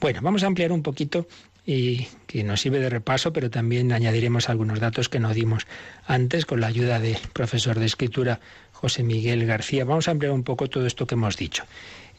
[0.00, 1.26] Bueno, vamos a ampliar un poquito
[1.64, 5.66] y que nos sirve de repaso, pero también añadiremos algunos datos que no dimos
[6.06, 8.40] antes con la ayuda del profesor de escritura
[8.76, 9.86] José Miguel García.
[9.86, 11.64] Vamos a ampliar un poco todo esto que hemos dicho.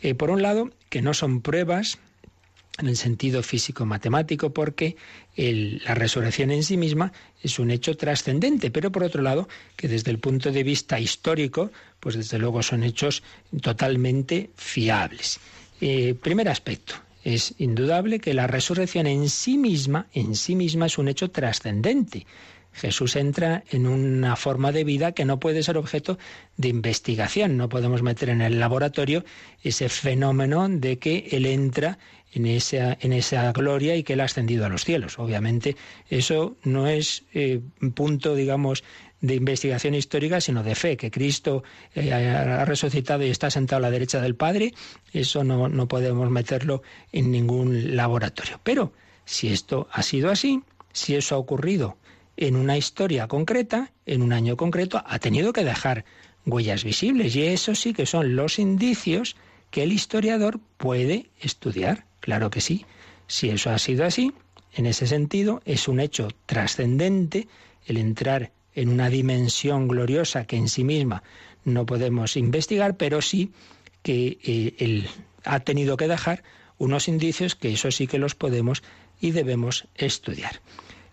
[0.02, 2.00] Eh, por un lado, que no son pruebas
[2.80, 4.96] en el sentido físico-matemático, porque
[5.36, 10.12] la resurrección en sí misma es un hecho trascendente, pero por otro lado, que desde
[10.12, 13.24] el punto de vista histórico, pues desde luego son hechos
[13.62, 15.40] totalmente fiables.
[15.80, 20.98] Eh, primer aspecto, es indudable que la resurrección en sí misma, en sí misma es
[20.98, 22.26] un hecho trascendente.
[22.78, 26.20] Jesús entra en una forma de vida que no puede ser objeto
[26.58, 27.58] de investigación.
[27.58, 29.26] No podemos meter en el laboratorio
[29.64, 31.98] ese fenómeno de que Él entra
[32.34, 35.18] en esa, en esa gloria y que Él ha ascendido a los cielos.
[35.18, 35.76] Obviamente
[36.10, 38.84] eso no es eh, un punto, digamos,
[39.22, 41.64] de investigación histórica, sino de fe, que Cristo
[41.96, 44.76] eh, ha resucitado y está sentado a la derecha del Padre,
[45.14, 48.60] eso no, no podemos meterlo en ningún laboratorio.
[48.64, 48.94] Pero
[49.26, 50.62] si esto ha sido así,
[50.94, 51.98] si eso ha ocurrido
[52.38, 56.06] en una historia concreta, en un año concreto, ha tenido que dejar
[56.46, 59.36] huellas visibles y eso sí que son los indicios
[59.72, 62.06] que el historiador puede estudiar.
[62.20, 62.86] Claro que sí.
[63.28, 64.32] Si eso ha sido así,
[64.74, 67.48] en ese sentido es un hecho trascendente
[67.86, 71.24] el entrar en una dimensión gloriosa que en sí misma
[71.66, 73.52] no podemos investigar, pero sí
[74.04, 75.10] que eh, él
[75.44, 76.44] ha tenido que dejar
[76.78, 78.84] unos indicios que eso sí que los podemos
[79.20, 80.62] y debemos estudiar.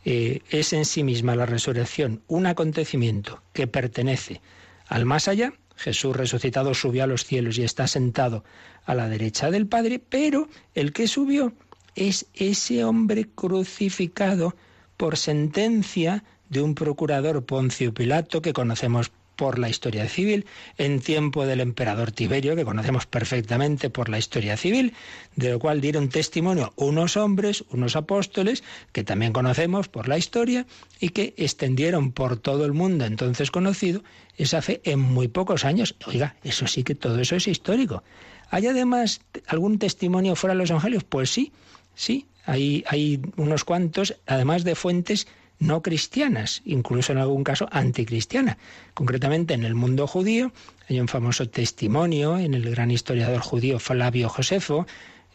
[0.05, 4.41] Eh, es en sí misma la resurrección un acontecimiento que pertenece
[4.87, 5.55] al más allá.
[5.77, 8.45] Jesús resucitado subió a los cielos y está sentado
[8.85, 11.53] a la derecha del Padre, pero el que subió
[11.95, 14.55] es ese hombre crucificado
[14.97, 20.47] por sentencia de un procurador Poncio Pilato que conocemos por la historia civil,
[20.79, 24.95] en tiempo del emperador Tiberio, que conocemos perfectamente por la historia civil,
[25.37, 30.67] de lo cual dieron testimonio unos hombres, unos apóstoles, que también conocemos por la historia,
[31.01, 34.03] y que extendieron por todo el mundo entonces conocido
[34.37, 35.95] esa fe en muy pocos años.
[36.07, 38.03] Oiga, eso sí que todo eso es histórico.
[38.51, 41.05] ¿Hay además algún testimonio fuera de los evangelios?
[41.05, 41.53] Pues sí,
[41.95, 45.27] sí, hay, hay unos cuantos, además de fuentes
[45.59, 48.59] no cristianas, incluso en algún caso anticristiana.
[48.93, 50.53] Concretamente en el mundo judío
[50.89, 54.87] hay un famoso testimonio en el gran historiador judío Flavio Josefo,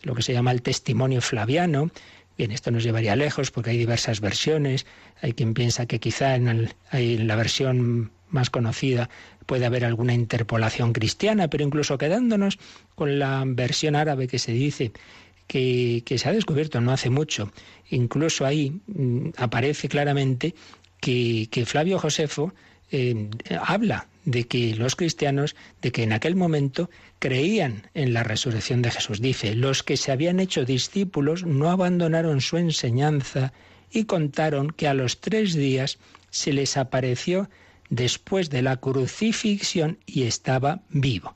[0.04, 1.92] lo que se llama el testimonio flaviano.
[2.38, 4.86] Bien, esto nos llevaría lejos porque hay diversas versiones.
[5.22, 9.10] Hay quien piensa que quizá en, en la versión más conocida
[9.46, 12.60] puede haber alguna interpolación cristiana, pero incluso quedándonos
[12.96, 14.92] con la versión árabe que se dice
[15.50, 17.52] que, se ha descubierto no hace mucho.
[17.90, 20.54] Incluso ahí mm, aparece claramente
[21.02, 22.54] que, Flavio Josefo
[22.92, 28.84] eh, habla de que los cristianos, de que en aquel momento creían en la resurrección
[28.84, 29.22] de Jesús.
[29.22, 33.52] Dice, los que se habían hecho discípulos no abandonaron su enseñanza
[33.92, 35.98] y contaron que a los tres días
[36.30, 37.50] se les apareció
[37.90, 41.34] después de la crucifixión y estaba vivo.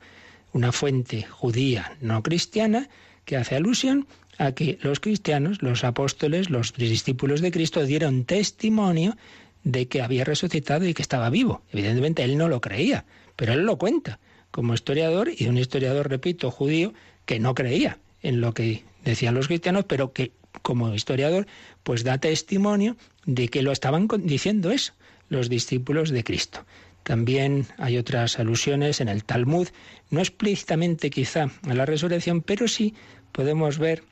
[0.52, 2.88] Una fuente judía no cristiana
[3.24, 4.06] que hace alusión
[4.38, 9.16] a que los cristianos, los apóstoles, los discípulos de Cristo dieron testimonio
[9.62, 11.62] de que había resucitado y que estaba vivo.
[11.72, 13.04] Evidentemente él no lo creía,
[13.36, 14.18] pero él lo cuenta
[14.50, 16.92] como historiador y un historiador, repito, judío,
[17.26, 20.32] que no creía en lo que decían los cristianos, pero que
[20.62, 21.46] como historiador
[21.82, 24.92] pues da testimonio de que lo estaban diciendo eso,
[25.28, 26.64] los discípulos de Cristo.
[27.04, 29.68] También hay otras alusiones en el Talmud,
[30.10, 32.94] no explícitamente quizá a la resurrección, pero sí
[33.30, 34.02] podemos ver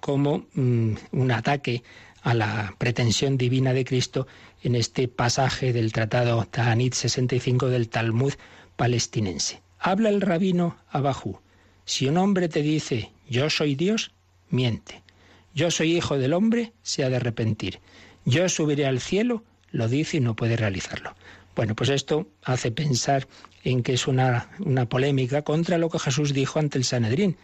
[0.00, 1.82] como mm, un ataque
[2.22, 4.26] a la pretensión divina de Cristo
[4.62, 8.32] en este pasaje del tratado Ta'anit 65 del Talmud
[8.76, 9.60] palestinense.
[9.78, 11.38] Habla el rabino Abajú.
[11.84, 14.12] Si un hombre te dice, yo soy Dios,
[14.50, 15.02] miente.
[15.54, 17.78] Yo soy hijo del hombre, se ha de arrepentir.
[18.24, 21.14] Yo subiré al cielo, lo dice y no puede realizarlo.
[21.56, 23.26] Bueno, pues esto hace pensar
[23.64, 27.36] en que es una, una polémica contra lo que Jesús dijo ante el Sanedrín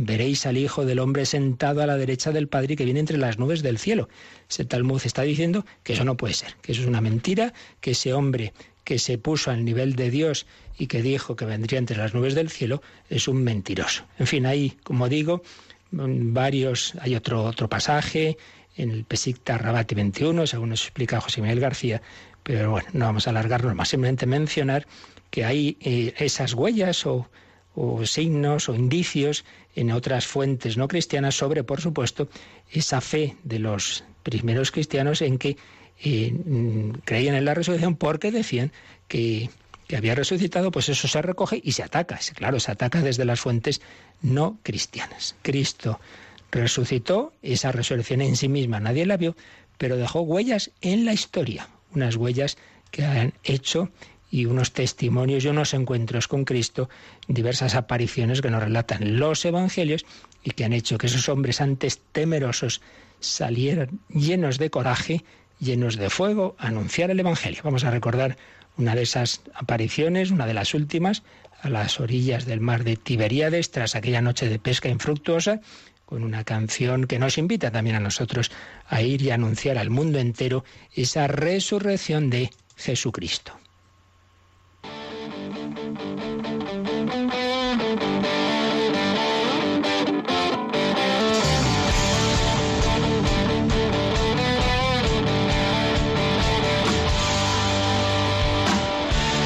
[0.00, 3.38] veréis al Hijo del Hombre sentado a la derecha del Padre que viene entre las
[3.38, 4.08] nubes del cielo.
[4.48, 7.90] Ese Talmud está diciendo que eso no puede ser, que eso es una mentira, que
[7.90, 8.52] ese hombre
[8.84, 10.46] que se puso al nivel de Dios
[10.78, 14.04] y que dijo que vendría entre las nubes del cielo es un mentiroso.
[14.20, 15.42] En fin, hay, como digo,
[15.90, 18.38] varios, hay otro, otro pasaje
[18.76, 22.00] en el Pesikta Rabati 21, según nos explica José Miguel García,
[22.48, 24.86] pero bueno, no vamos a alargarnos más, simplemente mencionar
[25.28, 27.28] que hay eh, esas huellas o
[28.06, 29.44] signos o indicios
[29.76, 32.26] en otras fuentes no cristianas sobre, por supuesto,
[32.72, 35.58] esa fe de los primeros cristianos en que
[36.02, 36.34] eh,
[37.04, 38.72] creían en la resurrección porque decían
[39.08, 39.50] que,
[39.86, 42.18] que, había resucitado, pues eso se recoge y se ataca.
[42.34, 43.82] Claro, se ataca desde las fuentes
[44.22, 45.36] no cristianas.
[45.42, 46.00] Cristo
[46.50, 49.36] resucitó, esa resurrección en sí misma nadie la vio,
[49.76, 52.58] pero dejó huellas en la historia, unas huellas
[52.90, 53.90] que han hecho
[54.30, 56.88] y unos testimonios y unos encuentros con Cristo,
[57.28, 60.04] diversas apariciones que nos relatan los evangelios
[60.42, 62.82] y que han hecho que esos hombres antes temerosos
[63.20, 65.24] salieran llenos de coraje,
[65.60, 67.62] llenos de fuego, a anunciar el evangelio.
[67.64, 68.36] Vamos a recordar
[68.76, 71.22] una de esas apariciones, una de las últimas,
[71.60, 75.60] a las orillas del mar de Tiberíades, tras aquella noche de pesca infructuosa,
[76.08, 78.50] con una canción que nos invita también a nosotros
[78.86, 83.52] a ir y anunciar al mundo entero esa resurrección de Jesucristo.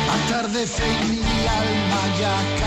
[0.08, 2.61] Atardece mi alma ya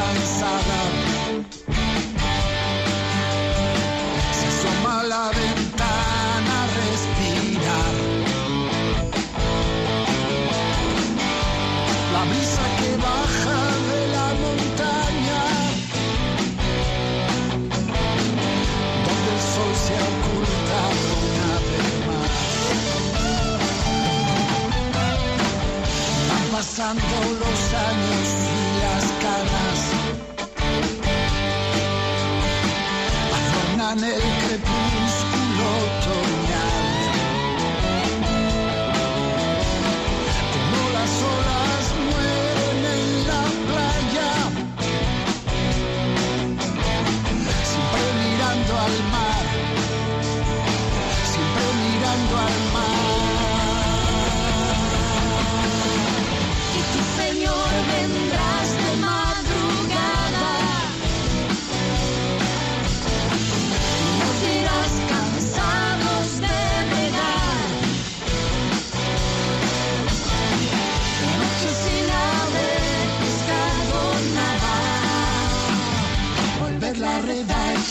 [5.15, 7.93] la ventana respirar.
[12.13, 13.61] La brisa que baja
[13.91, 15.41] de la montaña,
[19.05, 22.35] donde el sol se ha ocultado una vez más.
[26.29, 29.79] Van pasando los años y las canas
[33.37, 34.74] adornan el crepúsculo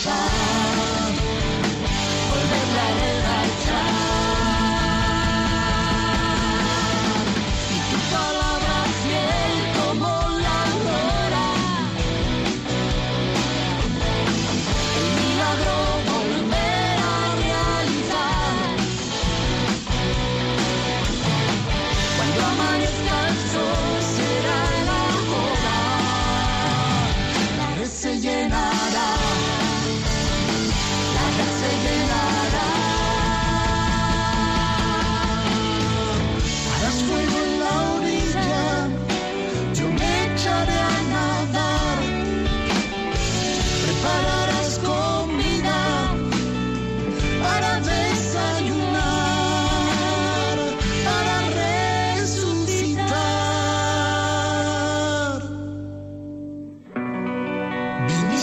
[0.04, 0.43] Bye.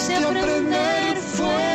[0.02, 1.71] quise aprender fue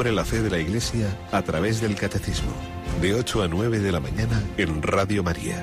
[0.00, 2.50] Descubre la fe de la Iglesia a través del Catecismo,
[3.02, 5.62] de 8 a 9 de la mañana en Radio María.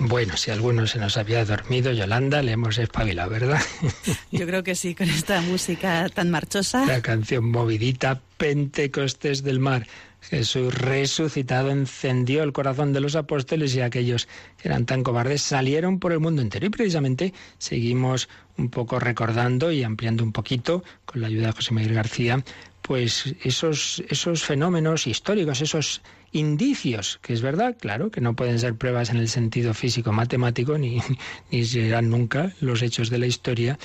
[0.00, 3.60] Bueno, si alguno se nos había dormido, Yolanda, le hemos espabilado, ¿verdad?
[4.32, 6.86] Yo creo que sí, con esta música tan marchosa.
[6.86, 9.86] La canción movidita, Pentecostés del mar.
[10.22, 15.98] Jesús resucitado encendió el corazón de los apóstoles y aquellos que eran tan cobardes salieron
[15.98, 16.64] por el mundo entero.
[16.64, 21.74] Y precisamente seguimos un poco recordando y ampliando un poquito, con la ayuda de José
[21.74, 22.44] Miguel García,
[22.82, 26.02] pues esos, esos fenómenos históricos, esos
[26.32, 30.76] indicios, que es verdad, claro, que no pueden ser pruebas en el sentido físico matemático,
[30.78, 31.00] ni,
[31.50, 33.78] ni serán nunca los hechos de la historia,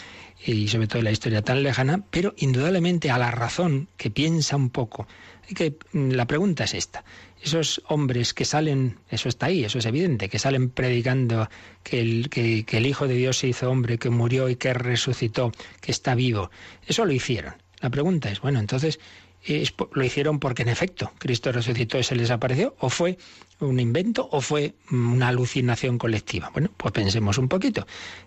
[0.45, 4.69] y sobre todo la historia tan lejana, pero indudablemente a la razón que piensa un
[4.69, 5.07] poco.
[5.55, 7.03] Que, la pregunta es esta.
[7.41, 11.49] Esos hombres que salen, eso está ahí, eso es evidente, que salen predicando
[11.83, 15.51] que el, que el Hijo de Dios se hizo hombre, que murió y que resucitó,
[15.81, 16.49] que está vivo,
[16.87, 17.53] eso lo hicieron.
[17.79, 18.99] La pregunta es, bueno, entonces,
[19.43, 22.75] ¿es po- ¿lo hicieron porque en efecto Cristo resucitó y se les apareció?
[22.79, 23.17] ¿O fue
[23.59, 26.49] un invento o fue mm, una alucinación colectiva?
[26.51, 27.85] Bueno, pues pensemos un poquito.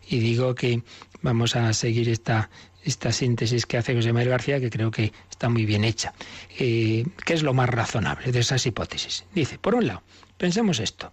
[0.08, 0.82] Y digo que
[1.22, 2.48] vamos a seguir esta,
[2.84, 6.14] esta síntesis que hace José Manuel García, que creo que está muy bien hecha.
[6.58, 9.24] Eh, ¿Qué es lo más razonable de esas hipótesis?
[9.34, 10.02] Dice, por un lado,
[10.38, 11.12] pensemos esto.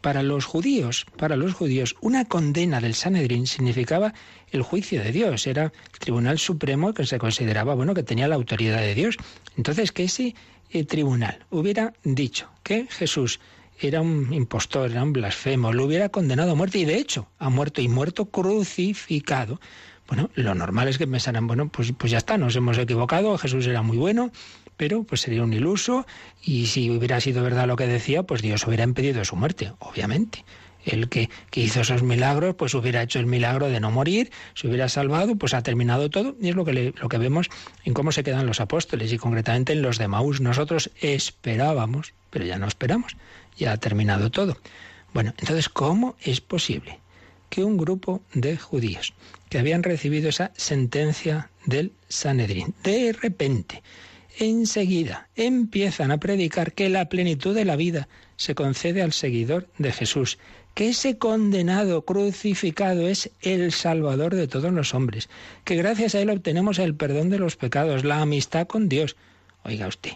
[0.00, 4.14] Para los judíos, para los judíos, una condena del Sanedrín significaba
[4.50, 8.36] el juicio de Dios, era el tribunal supremo que se consideraba, bueno, que tenía la
[8.36, 9.16] autoridad de Dios.
[9.56, 10.34] Entonces, que ese
[10.70, 13.40] eh, tribunal hubiera dicho que Jesús
[13.80, 17.50] era un impostor, era un blasfemo, lo hubiera condenado a muerte y de hecho ha
[17.50, 19.60] muerto y muerto crucificado.
[20.08, 23.66] Bueno, lo normal es que pensaran, bueno, pues, pues ya está, nos hemos equivocado, Jesús
[23.66, 24.30] era muy bueno,
[24.76, 26.06] pero pues sería un iluso
[26.42, 30.44] y si hubiera sido verdad lo que decía, pues Dios hubiera impedido su muerte, obviamente.
[30.84, 34.68] El que, que hizo esos milagros, pues hubiera hecho el milagro de no morir, se
[34.68, 36.36] hubiera salvado, pues ha terminado todo.
[36.40, 37.48] Y es lo que, le- lo que vemos
[37.84, 40.40] en cómo se quedan los apóstoles y concretamente en los de Maús.
[40.40, 43.16] Nosotros esperábamos, pero ya no esperamos,
[43.58, 44.56] ya ha terminado todo.
[45.12, 47.00] Bueno, entonces, ¿cómo es posible
[47.50, 49.12] que un grupo de judíos
[49.48, 53.82] que habían recibido esa sentencia del Sanedrín, de repente,
[54.38, 59.92] enseguida empiezan a predicar que la plenitud de la vida se concede al seguidor de
[59.92, 60.38] Jesús,
[60.74, 65.28] que ese condenado crucificado es el Salvador de todos los hombres,
[65.64, 69.16] que gracias a él obtenemos el perdón de los pecados, la amistad con Dios.
[69.64, 70.12] Oiga usted,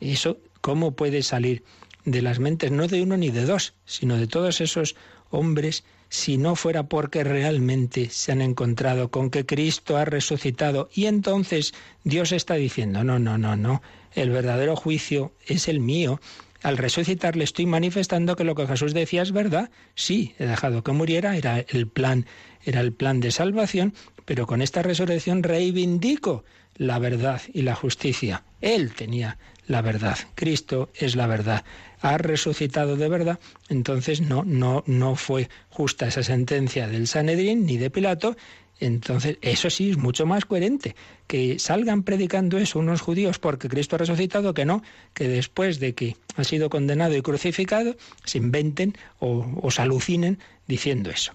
[0.00, 1.62] eso, ¿cómo puede salir
[2.04, 4.96] de las mentes no de uno ni de dos, sino de todos esos
[5.30, 11.06] hombres si no fuera porque realmente se han encontrado con que Cristo ha resucitado y
[11.06, 13.82] entonces Dios está diciendo, no, no, no, no,
[14.14, 16.20] el verdadero juicio es el mío.
[16.62, 19.70] Al resucitar le estoy manifestando que lo que Jesús decía es verdad.
[19.94, 22.26] Sí, he dejado que muriera, era el plan,
[22.64, 23.94] era el plan de salvación,
[24.24, 26.44] pero con esta resurrección reivindico
[26.76, 28.42] la verdad y la justicia.
[28.60, 30.18] Él tenía la verdad.
[30.34, 31.64] Cristo es la verdad.
[32.00, 33.38] Ha resucitado de verdad.
[33.68, 38.36] Entonces no, no, no fue justa esa sentencia del Sanedrín ni de Pilato.
[38.78, 40.94] Entonces, eso sí es mucho más coherente.
[41.26, 44.82] Que salgan predicando eso unos judíos porque Cristo ha resucitado, que no,
[45.14, 50.38] que después de que ha sido condenado y crucificado, se inventen o, o se alucinen
[50.66, 51.32] diciendo eso.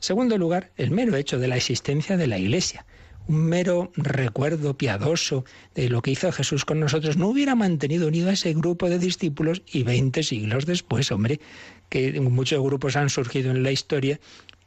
[0.00, 2.84] Segundo lugar, el mero hecho de la existencia de la Iglesia
[3.28, 5.44] un mero recuerdo piadoso
[5.74, 8.98] de lo que hizo Jesús con nosotros, no hubiera mantenido unido a ese grupo de
[8.98, 11.40] discípulos y 20 siglos después, hombre,
[11.88, 14.18] que muchos grupos han surgido en la historia,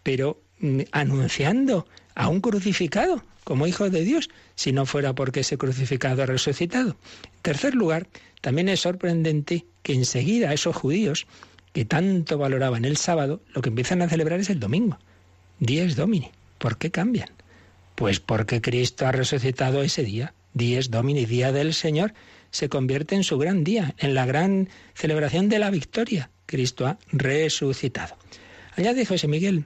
[0.03, 5.57] pero mm, anunciando a un crucificado como hijo de Dios, si no fuera porque ese
[5.57, 6.97] crucificado ha resucitado.
[7.35, 8.07] En tercer lugar,
[8.41, 11.27] también es sorprendente que enseguida esos judíos
[11.73, 14.97] que tanto valoraban el sábado, lo que empiezan a celebrar es el domingo.
[15.59, 16.31] Dies Domini.
[16.57, 17.29] ¿Por qué cambian?
[17.95, 22.13] Pues porque Cristo ha resucitado ese día, Dies Domini, Día del Señor,
[22.51, 26.29] se convierte en su gran día, en la gran celebración de la victoria.
[26.45, 28.15] Cristo ha resucitado.
[28.75, 29.65] Allá de José Miguel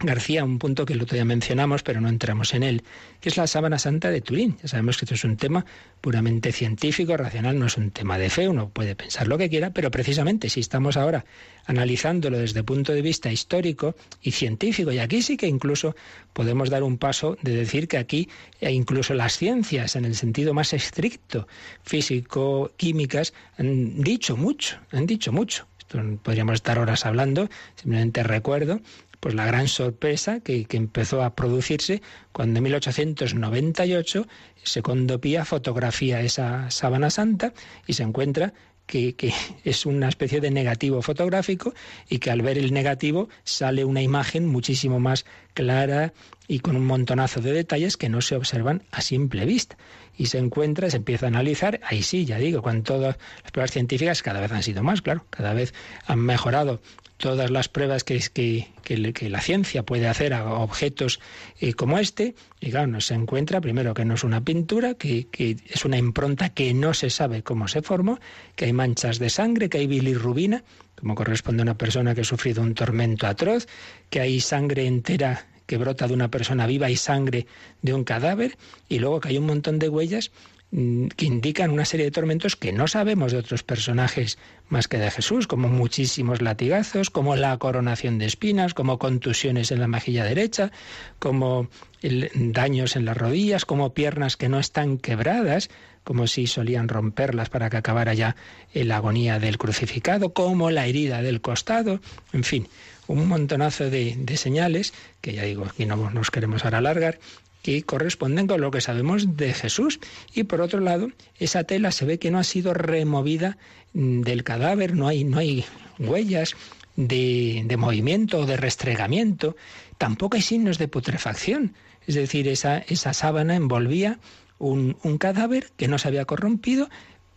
[0.00, 2.84] García un punto que el otro día mencionamos, pero no entramos en él,
[3.20, 4.56] que es la sábana santa de Turín.
[4.62, 5.66] Ya sabemos que esto es un tema
[6.00, 9.70] puramente científico, racional, no es un tema de fe, uno puede pensar lo que quiera,
[9.70, 11.24] pero precisamente si estamos ahora
[11.66, 15.96] analizándolo desde el punto de vista histórico y científico, y aquí sí que incluso
[16.32, 18.28] podemos dar un paso de decir que aquí
[18.60, 21.48] incluso las ciencias, en el sentido más estricto,
[21.82, 25.67] físico, químicas, han dicho mucho, han dicho mucho.
[25.88, 28.80] Esto podríamos estar horas hablando, simplemente recuerdo
[29.20, 34.26] pues la gran sorpresa que, empezó a producirse cuando en 1898
[34.62, 37.54] Secondo Pía fotografía esa sábana santa
[37.86, 38.52] y se encuentra
[38.86, 39.32] que, que,
[39.64, 41.72] es una especie de negativo fotográfico
[42.10, 45.24] y que al ver el negativo sale una imagen muchísimo más
[45.54, 46.12] clara
[46.48, 49.78] y con un montonazo de detalles que no se observan a simple vista.
[50.18, 53.70] Y se encuentra, se empieza a analizar, ahí sí, ya digo, con todas las pruebas
[53.70, 55.72] científicas cada vez han sido más, claro, cada vez
[56.06, 56.82] han mejorado
[57.18, 61.20] todas las pruebas que, que, la ciencia puede hacer a objetos
[61.60, 65.56] eh, como este, y claro, se encuentra primero que no es una pintura, que, que,
[65.68, 68.18] es una impronta que no se sabe cómo se formó,
[68.56, 70.62] que hay manchas de sangre, que hay bilirrubina,
[70.94, 73.66] como corresponde a una persona que ha sufrido un tormento atroz,
[74.10, 77.46] que hay sangre entera que brota de una persona viva y sangre
[77.82, 78.58] de un cadáver,
[78.88, 80.32] y luego que hay un montón de huellas
[80.70, 84.36] Mm, que indican una serie de tormentos que no sabemos de otros personajes
[84.68, 89.80] más que de Jesús, como muchísimos latigazos, como la coronación de espinas, como contusiones en
[89.80, 90.70] la mejilla derecha,
[91.18, 91.68] como
[92.02, 95.70] daños en las rodillas, como piernas que no están quebradas,
[96.04, 98.36] como si solían romperlas para que acabara ya
[98.74, 102.00] la agonía del crucificado, como la herida del costado,
[102.34, 102.68] en fin,
[103.08, 107.18] un montonazo de, señales, que ya digo, aquí no nos queremos ahora alargar,
[107.62, 109.98] que corresponden con lo que sabemos de Jesús.
[110.32, 113.58] Y por otro lado, esa tela se ve que no ha sido removida
[113.94, 115.64] mm, del cadáver, no hay, no hay
[115.98, 116.54] huellas
[116.96, 119.56] de, de movimiento o de restregamiento,
[119.96, 121.74] tampoco hay signos de putrefacción.
[122.06, 124.18] Es decir, esa, esa sábana envolvía
[124.58, 126.88] un, un, cadáver que no se había corrompido,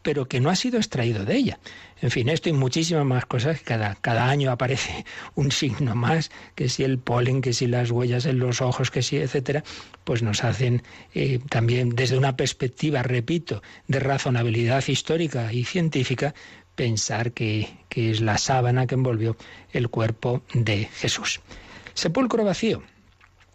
[0.02, 1.60] pero que no ha sido extraído de ella.
[2.02, 3.62] En fin, esto y muchísimas más cosas.
[3.62, 8.26] Cada, cada año aparece un signo más, que si el polen, que si las huellas
[8.26, 9.64] en los ojos, que si, etcétera,
[10.04, 10.84] pues nos hacen
[11.14, 16.34] eh, también desde una perspectiva, repito, de razonabilidad histórica y científica,
[16.76, 19.38] pensar que, que es la sábana que envolvió
[19.72, 21.42] el cuerpo de Jesús.
[21.94, 22.82] Sepulcro vacío.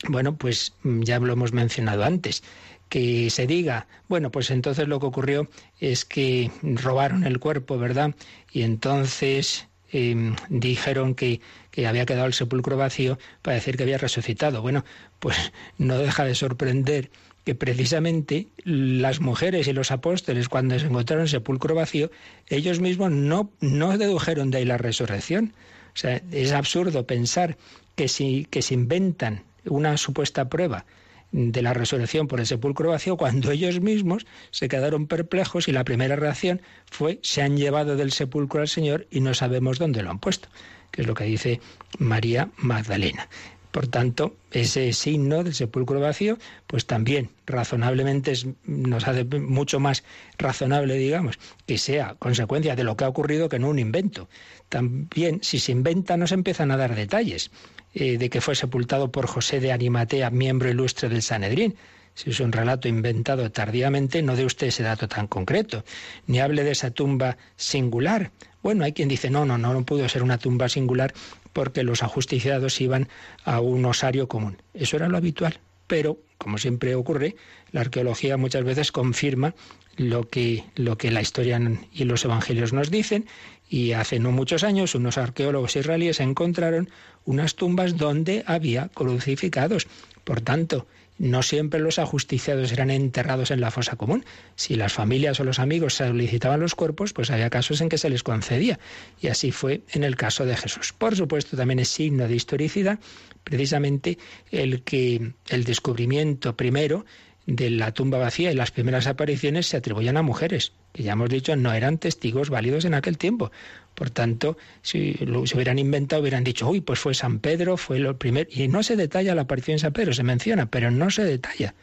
[0.09, 2.43] Bueno, pues mm, ya lo hemos mencionado antes
[2.89, 5.49] que se diga, bueno, pues entonces lo que ocurrió
[5.81, 8.15] es que robaron el cuerpo, ¿verdad?
[8.53, 13.99] Y entonces em, dijeron que, que había quedado el sepulcro vacío para decir que había
[13.99, 14.63] resucitado.
[14.63, 14.85] Bueno,
[15.19, 17.11] pues no deja de sorprender
[17.45, 22.11] que precisamente las mujeres y los apóstoles, cuando se encontraron el sepulcro vacío,
[22.49, 25.55] ellos mismos no, no dedujeron de ahí la resurrección.
[25.95, 27.57] O sea, es absurdo pensar
[27.95, 30.85] que si que se inventan una supuesta prueba
[31.33, 35.85] de la resurrección por el sepulcro vacío cuando ellos mismos se quedaron perplejos y la
[35.85, 40.11] primera reacción fue se han llevado del sepulcro al Señor y no sabemos dónde lo
[40.11, 40.49] han puesto,
[40.91, 41.61] que es lo que dice
[41.99, 43.29] María Magdalena.
[43.77, 48.33] Por tanto, ese signo del sepulcro vacío, pues también razonablemente
[48.65, 50.03] nos hace mucho más
[50.39, 54.31] razonable, digamos, que sea consecuencia de lo que ha ocurrido que no un invento.
[54.71, 57.51] También, si se inventa, no se empiezan a dar detalles.
[57.99, 61.77] Eh, de que fue sepultado por José de Animatea, miembro ilustre del Sanedrín.
[62.15, 65.83] Si es un relato inventado tardíamente, no dé usted ese dato tan concreto,
[66.27, 68.33] ni hable de esa tumba singular.
[68.63, 71.15] Bueno, hay quien dice, no, no, no, no pudo ser una tumba singular
[71.55, 73.09] porque los ajusticiados iban
[73.45, 74.61] a un osario común.
[74.75, 75.59] Eso era lo habitual.
[75.87, 77.35] Pero, como siempre ocurre,
[77.73, 79.55] la arqueología muchas veces confirma
[79.97, 81.59] lo que, lo que la historia
[81.93, 83.25] y los evangelios nos dicen
[83.69, 86.91] y hace no muchos años unos arqueólogos israelíes encontraron
[87.25, 89.87] unas tumbas donde había crucificados.
[90.25, 90.87] Por tanto,
[91.19, 94.25] no siempre los ajusticiados eran enterrados en la fosa común.
[94.55, 98.11] Si las familias o los amigos solicitaban los cuerpos, pues había casos en que se
[98.11, 98.79] les concedía.
[99.21, 100.93] Y así fue en el caso de Jesús.
[100.93, 102.99] Por supuesto, también es signo de historicidad
[103.45, 104.19] precisamente
[104.51, 107.07] el que el descubrimiento primero
[107.47, 111.31] de la tumba vacía y las primeras apariciones se atribuyen a mujeres, que ya hemos
[111.31, 113.53] dicho no eran testigos válidos en aquel tiempo.
[113.95, 117.99] Por tanto, si lo, se hubieran inventado, hubieran dicho, uy, pues fue San Pedro, fue
[117.99, 118.51] lo primero.
[118.53, 121.75] Y no se detalla la aparición de San Pedro, se menciona, pero no se detalla,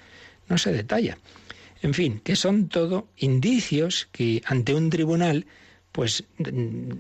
[0.50, 1.18] no se detalla.
[1.82, 5.46] En fin, que son todo indicios que ante un tribunal,
[5.92, 6.24] pues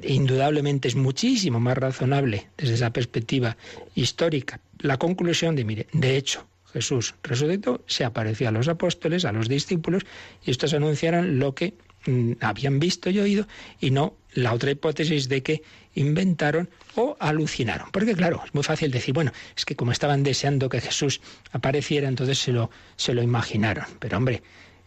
[0.03, 3.57] indudablemente es muchísimo más razonable desde esa perspectiva
[3.95, 4.59] histórica.
[4.79, 9.47] La conclusión de, mire, de hecho, Jesús resucitó, se apareció a los apóstoles, a los
[9.47, 10.03] discípulos,
[10.43, 11.75] y estos anunciaron lo que
[12.07, 13.47] mm, habían visto y oído
[13.79, 15.61] y no la otra hipótesis de que
[15.93, 17.89] inventaron o alucinaron.
[17.91, 21.21] Porque claro, es muy fácil decir, bueno, es que como estaban deseando que Jesús
[21.51, 23.85] apareciera, entonces se lo, se lo imaginaron.
[23.99, 24.41] Pero hombre,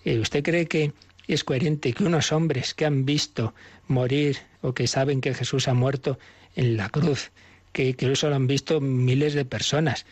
[0.05, 0.93] eh, ¿usted cree que
[1.29, 3.55] es coherente que unos hombres que han visto
[3.89, 6.19] morir o que saben que Jesús ha muerto
[6.55, 7.31] en la cruz,
[7.73, 10.07] que, que eso lo han visto miles de personas,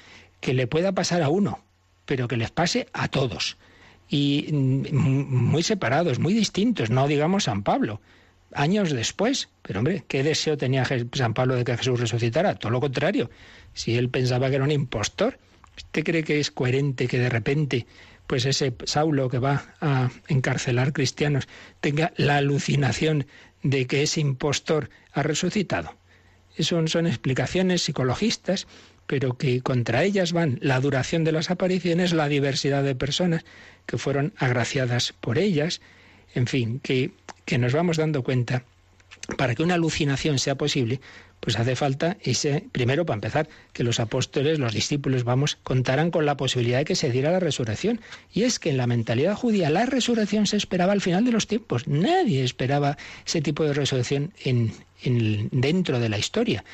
[0.44, 1.64] que le pueda pasar a uno,
[2.04, 3.56] pero que les pase a todos?
[4.10, 8.02] Y mm, muy separados, muy distintos, no digamos San Pablo,
[8.52, 9.48] años después.
[9.62, 12.56] Pero hombre, ¿qué deseo tenía San Pablo de que Jesús resucitara?
[12.56, 13.30] Todo lo contrario.
[13.72, 15.38] Si él pensaba que era un impostor,
[15.78, 17.86] ¿usted cree que es coherente que de repente
[18.26, 21.48] pues ese Saulo que va a encarcelar cristianos
[21.80, 23.26] tenga la alucinación
[23.62, 25.96] de que ese impostor ha resucitado?
[26.58, 28.66] Son, son explicaciones psicologistas,
[29.06, 33.44] pero que contra ellas van la duración de las apariciones, la diversidad de personas
[33.86, 35.80] que fueron agraciadas por ellas,
[36.34, 37.12] en fin, que,
[37.44, 38.64] que nos vamos dando cuenta
[39.36, 41.00] para que una alucinación sea posible,
[41.40, 46.24] pues hace falta ese, primero para empezar, que los apóstoles, los discípulos, vamos, contaran con
[46.24, 48.00] la posibilidad de que se diera la resurrección.
[48.32, 51.46] Y es que en la mentalidad judía la resurrección se esperaba al final de los
[51.46, 51.86] tiempos.
[51.86, 52.96] Nadie esperaba
[53.26, 56.64] ese tipo de resurrección en, en dentro de la historia.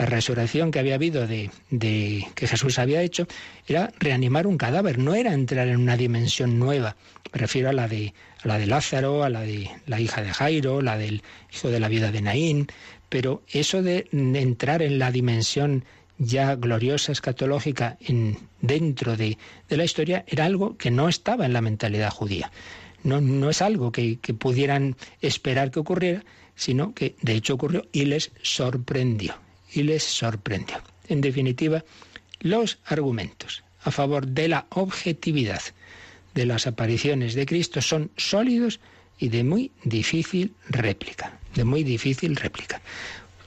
[0.00, 3.26] La resurrección que había habido de, de que Jesús había hecho
[3.68, 6.96] era reanimar un cadáver, no era entrar en una dimensión nueva.
[7.34, 10.32] Me refiero a la de a la de Lázaro, a la de la hija de
[10.32, 11.22] Jairo, la del
[11.52, 12.68] hijo de la vida de Naín,
[13.10, 15.84] pero eso de entrar en la dimensión
[16.16, 19.36] ya gloriosa escatológica en, dentro de,
[19.68, 22.50] la historia era algo que no estaba en la mentalidad judía.
[23.02, 26.24] No, es algo que pudieran esperar que ocurriera,
[26.54, 29.34] sino que de hecho ocurrió y les sorprendió.
[29.72, 30.82] Y les sorprendió.
[31.08, 31.84] En definitiva,
[32.40, 35.62] los argumentos a favor de la objetividad
[36.34, 38.80] de las apariciones de Cristo son sólidos
[39.18, 42.80] y de muy difícil réplica, de muy difícil réplica.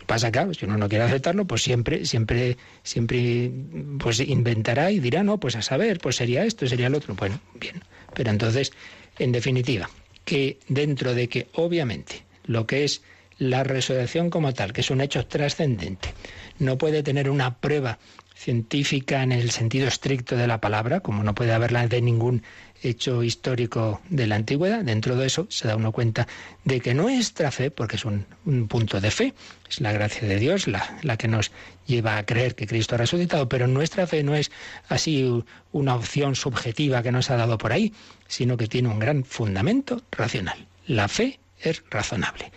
[0.05, 3.51] Pasa que, si uno no quiere aceptarlo, pues siempre, siempre, siempre,
[3.99, 7.15] pues inventará y dirá, no, pues a saber, pues sería esto, sería el otro.
[7.15, 7.81] Bueno, bien.
[8.13, 8.73] Pero entonces,
[9.17, 9.89] en definitiva,
[10.25, 13.01] que dentro de que obviamente lo que es
[13.49, 16.13] la resurrección como tal, que es un hecho trascendente,
[16.59, 17.99] no puede tener una prueba
[18.35, 22.43] científica en el sentido estricto de la palabra, como no puede haberla de ningún
[22.81, 26.27] hecho histórico de la antigüedad, dentro de eso se da uno cuenta
[26.65, 28.25] de que nuestra fe, porque es un,
[28.67, 29.33] punto de fe,
[29.69, 31.51] es la gracia de Dios la, la, que nos
[31.85, 34.51] lleva a creer que Cristo ha resucitado, pero nuestra fe no es
[34.89, 37.93] así una opción subjetiva que nos ha dado por ahí,
[38.27, 40.67] sino que tiene un gran fundamento racional.
[40.85, 42.51] La fe es razonable.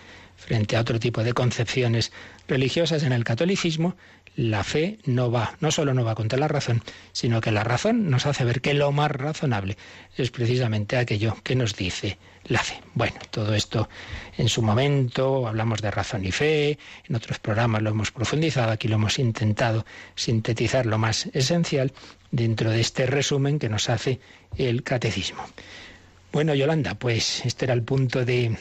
[0.46, 2.12] Frente a otro tipo de concepciones
[2.46, 3.96] religiosas en el catolicismo,
[4.36, 8.10] la fe no va, no solo no va contra la razón, sino que la razón
[8.10, 9.76] nos hace ver que lo más razonable
[10.16, 12.80] es precisamente aquello que nos dice la fe.
[12.94, 13.88] Bueno, todo esto
[14.38, 16.78] en su momento hablamos de razón y fe,
[17.08, 19.84] en otros programas lo hemos profundizado, aquí lo hemos intentado
[20.14, 21.92] sintetizar lo más esencial
[22.30, 24.20] dentro de este resumen que nos hace
[24.56, 25.44] el catecismo.
[26.30, 28.56] Bueno, Yolanda, pues este era el punto de,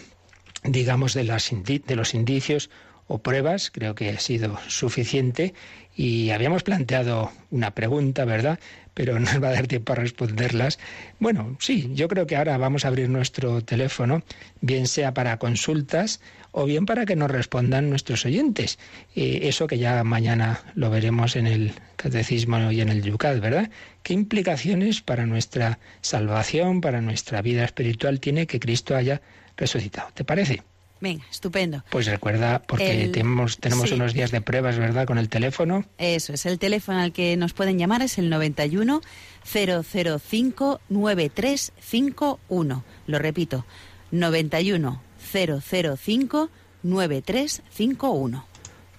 [0.66, 1.52] digamos, de, las,
[1.88, 2.70] los indicios
[3.08, 5.54] o pruebas, creo que ha sido suficiente
[5.96, 8.60] y habíamos planteado una pregunta, ¿verdad?
[8.94, 10.80] Pero no nos va a dar tiempo a responderlas.
[11.20, 14.24] Bueno, sí, yo creo que ahora vamos a abrir nuestro teléfono,
[14.62, 16.20] bien sea para consultas
[16.52, 18.80] o bien para que nos respondan nuestros oyentes.
[19.16, 23.70] Eh, eso que ya mañana lo veremos en el catecismo y en el yucat, ¿verdad?
[24.04, 29.22] ¿Qué implicaciones para nuestra salvación, para nuestra vida espiritual tiene que Cristo haya
[29.58, 30.10] resucitado?
[30.14, 30.64] ¿Te parece?
[31.02, 31.84] Venga, estupendo.
[31.90, 35.84] Pues recuerda, porque tenemos, tenemos unos días de pruebas, ¿verdad?, con el teléfono.
[35.98, 39.02] Eso es, el teléfono al que nos pueden llamar es el 91
[39.44, 42.84] 005 9351.
[43.08, 43.66] Lo repito,
[44.12, 45.02] 91
[45.32, 46.50] 005
[46.84, 48.55] 9351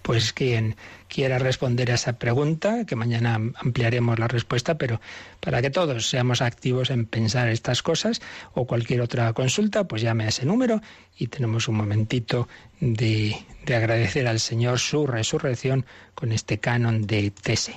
[0.06, 0.76] pues quien
[1.08, 5.00] quiera responder a esa pregunta, que mañana ampliaremos la respuesta, pero
[5.40, 8.22] para que todos seamos activos en pensar estas cosas
[8.54, 10.80] o cualquier otra consulta, pues llame a ese número
[11.18, 12.46] y tenemos un momentito
[12.78, 15.84] de, de agradecer al Señor su resurrección
[16.14, 17.74] con este canon de Tese.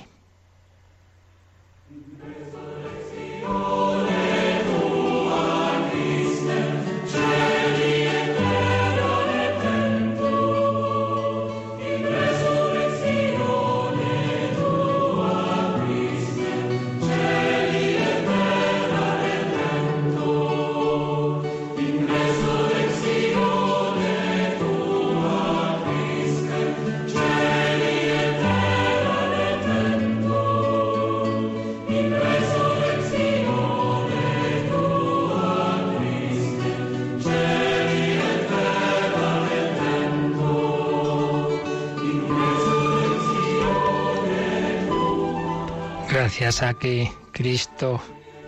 [46.40, 48.00] Gracias a que Cristo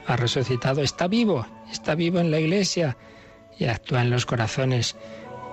[0.06, 2.96] ha resucitado, está vivo, está vivo en la iglesia
[3.58, 4.96] y actúa en los corazones.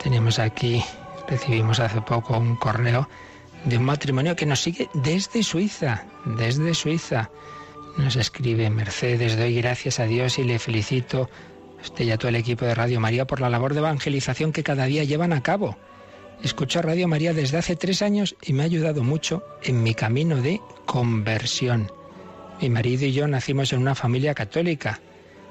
[0.02, 0.82] Tenemos aquí,
[1.28, 3.10] recibimos hace poco un correo
[3.66, 7.30] de un matrimonio que nos sigue desde Suiza, desde Suiza.
[7.98, 11.30] Nos escribe Mercedes, doy gracias a Dios y le felicito
[11.78, 14.54] a usted y a todo el equipo de Radio María por la labor de evangelización
[14.54, 15.78] que cada día llevan a cabo.
[16.42, 19.94] Escucho a Radio María desde hace tres años y me ha ayudado mucho en mi
[19.94, 21.99] camino de conversión.
[22.62, 25.00] Mi marido y yo nacimos en una familia católica.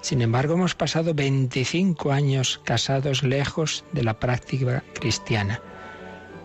[0.03, 5.63] Sin embargo, hemos pasado 25 años casados lejos de la práctica cristiana.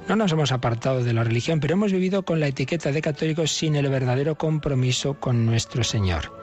[0.07, 3.51] No nos hemos apartado de la religión, pero hemos vivido con la etiqueta de católicos
[3.51, 6.33] sin el verdadero compromiso con nuestro Señor.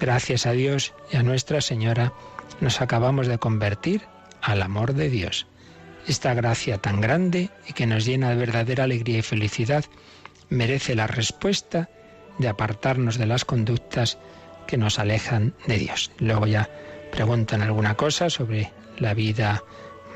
[0.00, 2.12] Gracias a Dios y a Nuestra Señora
[2.60, 4.02] nos acabamos de convertir
[4.40, 5.46] al amor de Dios.
[6.08, 9.84] Esta gracia tan grande y que nos llena de verdadera alegría y felicidad
[10.48, 11.88] merece la respuesta
[12.38, 14.18] de apartarnos de las conductas
[14.66, 16.10] que nos alejan de Dios.
[16.18, 16.70] Luego ya
[17.10, 19.62] preguntan alguna cosa sobre la vida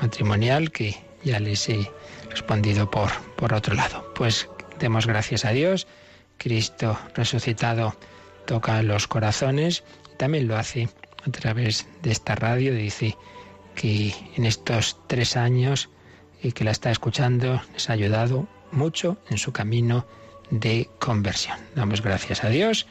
[0.01, 1.91] matrimonial que ya les he
[2.29, 4.13] respondido por, por otro lado.
[4.15, 4.49] Pues
[4.79, 5.87] demos gracias a Dios.
[6.37, 7.95] Cristo resucitado
[8.45, 9.83] toca los corazones.
[10.17, 10.89] También lo hace
[11.25, 12.73] a través de esta radio.
[12.73, 13.17] Dice
[13.75, 15.89] que en estos tres años
[16.41, 20.05] y que la está escuchando les ha ayudado mucho en su camino
[20.49, 21.57] de conversión.
[21.75, 22.87] Damos gracias a Dios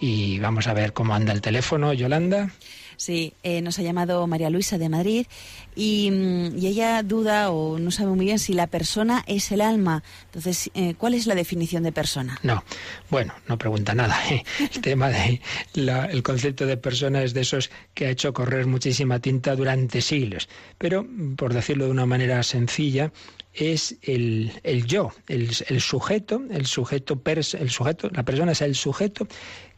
[0.00, 2.50] y vamos a ver cómo anda el teléfono, Yolanda.
[2.96, 5.26] Sí, eh, nos ha llamado María Luisa de Madrid
[5.74, 9.60] y, mm, y, ella duda o no sabe muy bien si la persona es el
[9.60, 10.02] alma.
[10.26, 12.38] Entonces, eh, ¿cuál es la definición de persona?
[12.42, 12.64] No,
[13.10, 14.18] bueno, no pregunta nada.
[14.30, 14.44] ¿eh?
[14.74, 15.40] El tema de
[15.74, 20.48] el concepto de persona es de esos que ha hecho correr muchísima tinta durante siglos.
[20.78, 23.12] Pero, por decirlo de una manera sencilla,
[23.56, 28.60] es el, el yo, el, el, sujeto, el sujeto, pers, el sujeto, la persona es
[28.60, 29.26] el sujeto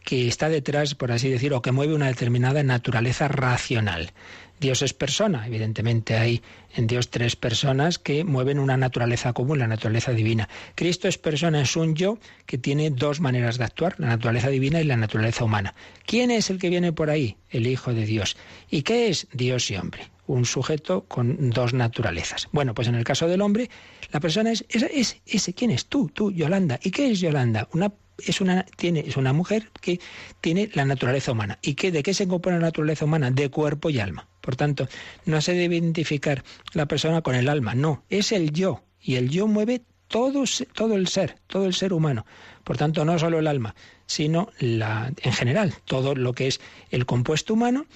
[0.04, 4.12] que está detrás, por así decirlo, o que mueve una determinada naturaleza racional.
[4.60, 6.42] Dios es persona, evidentemente hay
[6.74, 10.48] en Dios tres personas que mueven una naturaleza común, la naturaleza divina.
[10.74, 14.80] Cristo es persona, es un yo que tiene dos maneras de actuar, la naturaleza divina
[14.80, 15.74] y la naturaleza humana.
[16.06, 17.36] ¿Quién es el que viene por ahí?
[17.50, 18.36] El Hijo de Dios.
[18.68, 20.10] ¿Y qué es Dios y hombre?
[20.28, 22.48] Un sujeto con dos naturalezas.
[22.52, 23.68] Bueno, pues en el caso del hombre,
[24.12, 25.52] la persona es, es, ese.
[25.54, 25.86] ¿Quién es?
[25.86, 26.78] Tú, tú, Yolanda.
[26.82, 27.66] ¿Y qué es Yolanda?
[27.72, 27.92] Una
[28.24, 30.00] es una, tiene, es una mujer que
[30.40, 31.58] tiene la naturaleza humana.
[31.62, 33.30] ¿Y qué, de qué se compone la naturaleza humana?
[33.30, 34.28] De cuerpo y alma.
[34.40, 34.88] Por tanto,
[35.24, 38.82] no se debe identificar la persona con el alma, no, es el yo.
[39.00, 42.26] Y el yo mueve todo, todo el ser, todo el ser humano.
[42.64, 43.74] Por tanto, no solo el alma,
[44.06, 46.60] sino la, en general, todo lo que es
[46.90, 47.86] el compuesto humano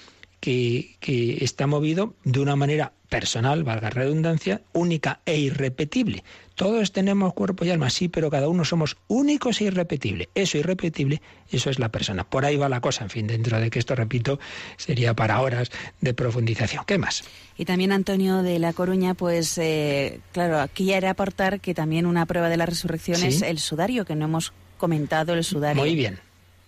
[0.43, 6.25] que, que está movido de una manera personal, valga redundancia, única e irrepetible.
[6.55, 10.27] Todos tenemos cuerpo y alma, sí, pero cada uno somos únicos e irrepetibles.
[10.35, 12.25] Eso irrepetible, eso es la persona.
[12.25, 14.37] Por ahí va la cosa, en fin, dentro de que esto, repito,
[14.75, 15.71] sería para horas
[16.01, 16.83] de profundización.
[16.85, 17.23] ¿Qué más?
[17.57, 22.05] Y también Antonio de La Coruña, pues eh, claro, aquí ya era aportar que también
[22.05, 23.27] una prueba de la resurrección ¿Sí?
[23.27, 25.81] es el sudario, que no hemos comentado el sudario.
[25.81, 26.19] Muy bien.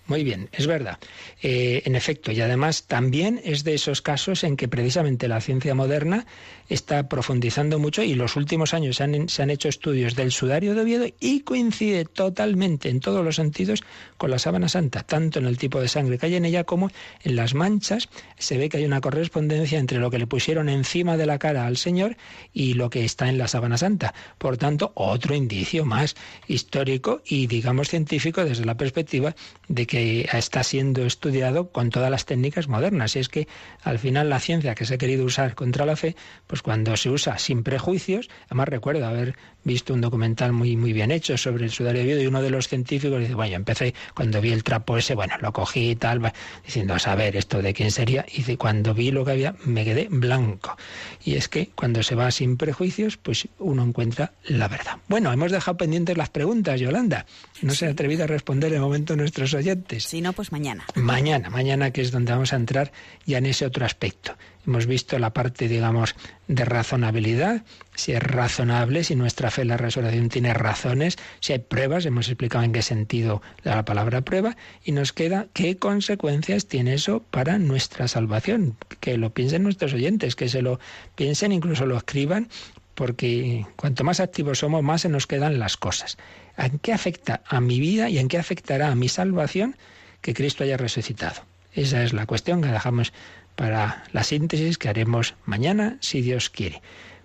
[0.08, 1.00] Muy bien, es verdad.
[1.42, 5.74] Eh, en efecto, y además también es de esos casos en que precisamente la ciencia
[5.74, 6.28] moderna
[6.70, 10.76] está profundizando mucho y los últimos años se han, se han, hecho estudios del sudario
[10.76, 13.84] de Oviedo y coincide totalmente en todos los sentidos
[14.18, 16.92] con la sábana santa, tanto en el tipo de sangre que hay en ella como
[17.24, 18.08] en las manchas.
[18.38, 21.66] Se ve que hay una correspondencia entre lo que le pusieron encima de la cara
[21.66, 22.16] al Señor
[22.54, 24.14] y lo que está en la sábana santa.
[24.38, 26.16] Por tanto, otro indicio más
[26.48, 29.36] histórico y, digamos, científico desde la perspectiva
[29.68, 33.16] de que está siendo estudiado con todas las técnicas modernas.
[33.16, 33.48] Y es que
[33.82, 36.16] al final la ciencia que se ha querido usar contra la fe,
[36.48, 39.36] pues cuando se usa sin prejuicios, además recuerdo haber
[39.66, 42.52] visto un documental muy, muy bien hecho sobre el sudario de Oviedo y uno de
[42.52, 45.96] los científicos dice, bueno, yo empecé cuando vi el trapo ese, bueno, lo cogí y
[45.96, 46.32] tal,
[46.64, 49.84] diciendo, a saber esto de quién sería, y de, cuando vi lo que había, me
[49.84, 50.78] quedé blanco.
[51.24, 54.98] Y es que cuando se va sin prejuicios, pues uno encuentra la verdad.
[55.08, 57.26] Bueno, hemos dejado pendientes las preguntas, Yolanda.
[57.62, 57.80] No sí.
[57.80, 60.04] se ha atrevido a responder de momento nuestros oyentes.
[60.04, 60.86] Si no, pues mañana.
[60.94, 62.92] Mañana, mañana que es donde vamos a entrar
[63.26, 64.36] ya en ese otro aspecto.
[64.68, 66.16] Hemos visto la parte, digamos,
[66.48, 67.64] de razonabilidad,
[67.96, 72.28] si es razonable, si nuestra fe en la resurrección tiene razones, si hay pruebas, hemos
[72.28, 77.58] explicado en qué sentido la palabra prueba, y nos queda qué consecuencias tiene eso para
[77.60, 78.76] nuestra salvación.
[79.00, 80.80] Que lo piensen nuestros oyentes, que se lo
[81.16, 82.50] piensen, incluso lo escriban,
[82.96, 86.18] porque cuanto más activos somos, más se nos quedan las cosas.
[86.58, 89.76] ¿En qué afecta a mi vida y en qué afectará a mi salvación
[90.22, 91.42] que Cristo haya resucitado?
[91.74, 93.12] Esa es la cuestión que dejamos
[93.56, 96.82] para la síntesis que haremos mañana, si Dios quiere.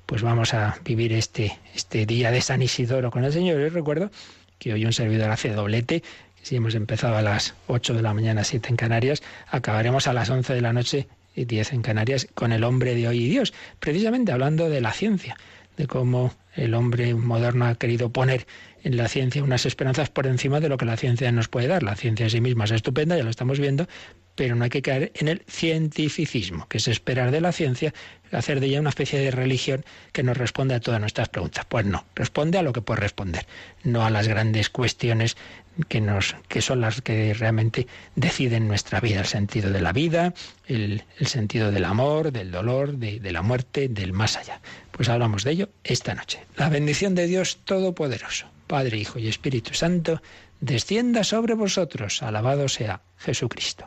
[0.06, 3.60] Pues vamos a vivir este, este día de San Isidoro con el Señor.
[3.60, 4.10] Y recuerdo
[4.58, 6.02] que hoy un servidor hace doblete,
[6.42, 10.30] Si hemos empezado a las 8 de la mañana, 7 en Canarias, acabaremos a las
[10.30, 13.52] 11 de la noche y 10 en Canarias con el hombre de hoy y Dios,
[13.78, 15.36] precisamente hablando de la ciencia,
[15.76, 18.46] de cómo el hombre moderno ha querido poner
[18.82, 21.82] en la ciencia unas esperanzas por encima de lo que la ciencia nos puede dar.
[21.82, 23.86] La ciencia en sí misma es estupenda, ya lo estamos viendo,
[24.40, 27.92] pero no hay que caer en el cientificismo, que es esperar de la ciencia,
[28.32, 31.66] hacer de ella una especie de religión que nos responde a todas nuestras preguntas.
[31.66, 33.46] Pues no, responde a lo que puede responder,
[33.84, 35.36] no a las grandes cuestiones
[35.88, 37.86] que, son las que realmente
[38.16, 40.32] deciden nuestra vida, el sentido de la vida,
[40.68, 44.62] el, sentido del amor, del dolor, de la muerte, del más allá.
[44.90, 46.46] Pues hablamos de ello esta noche.
[46.56, 50.22] La bendición de Dios Todopoderoso, Padre, Hijo y Espíritu Santo,
[50.62, 52.22] descienda sobre vosotros.
[52.22, 53.86] Alabado sea Jesucristo.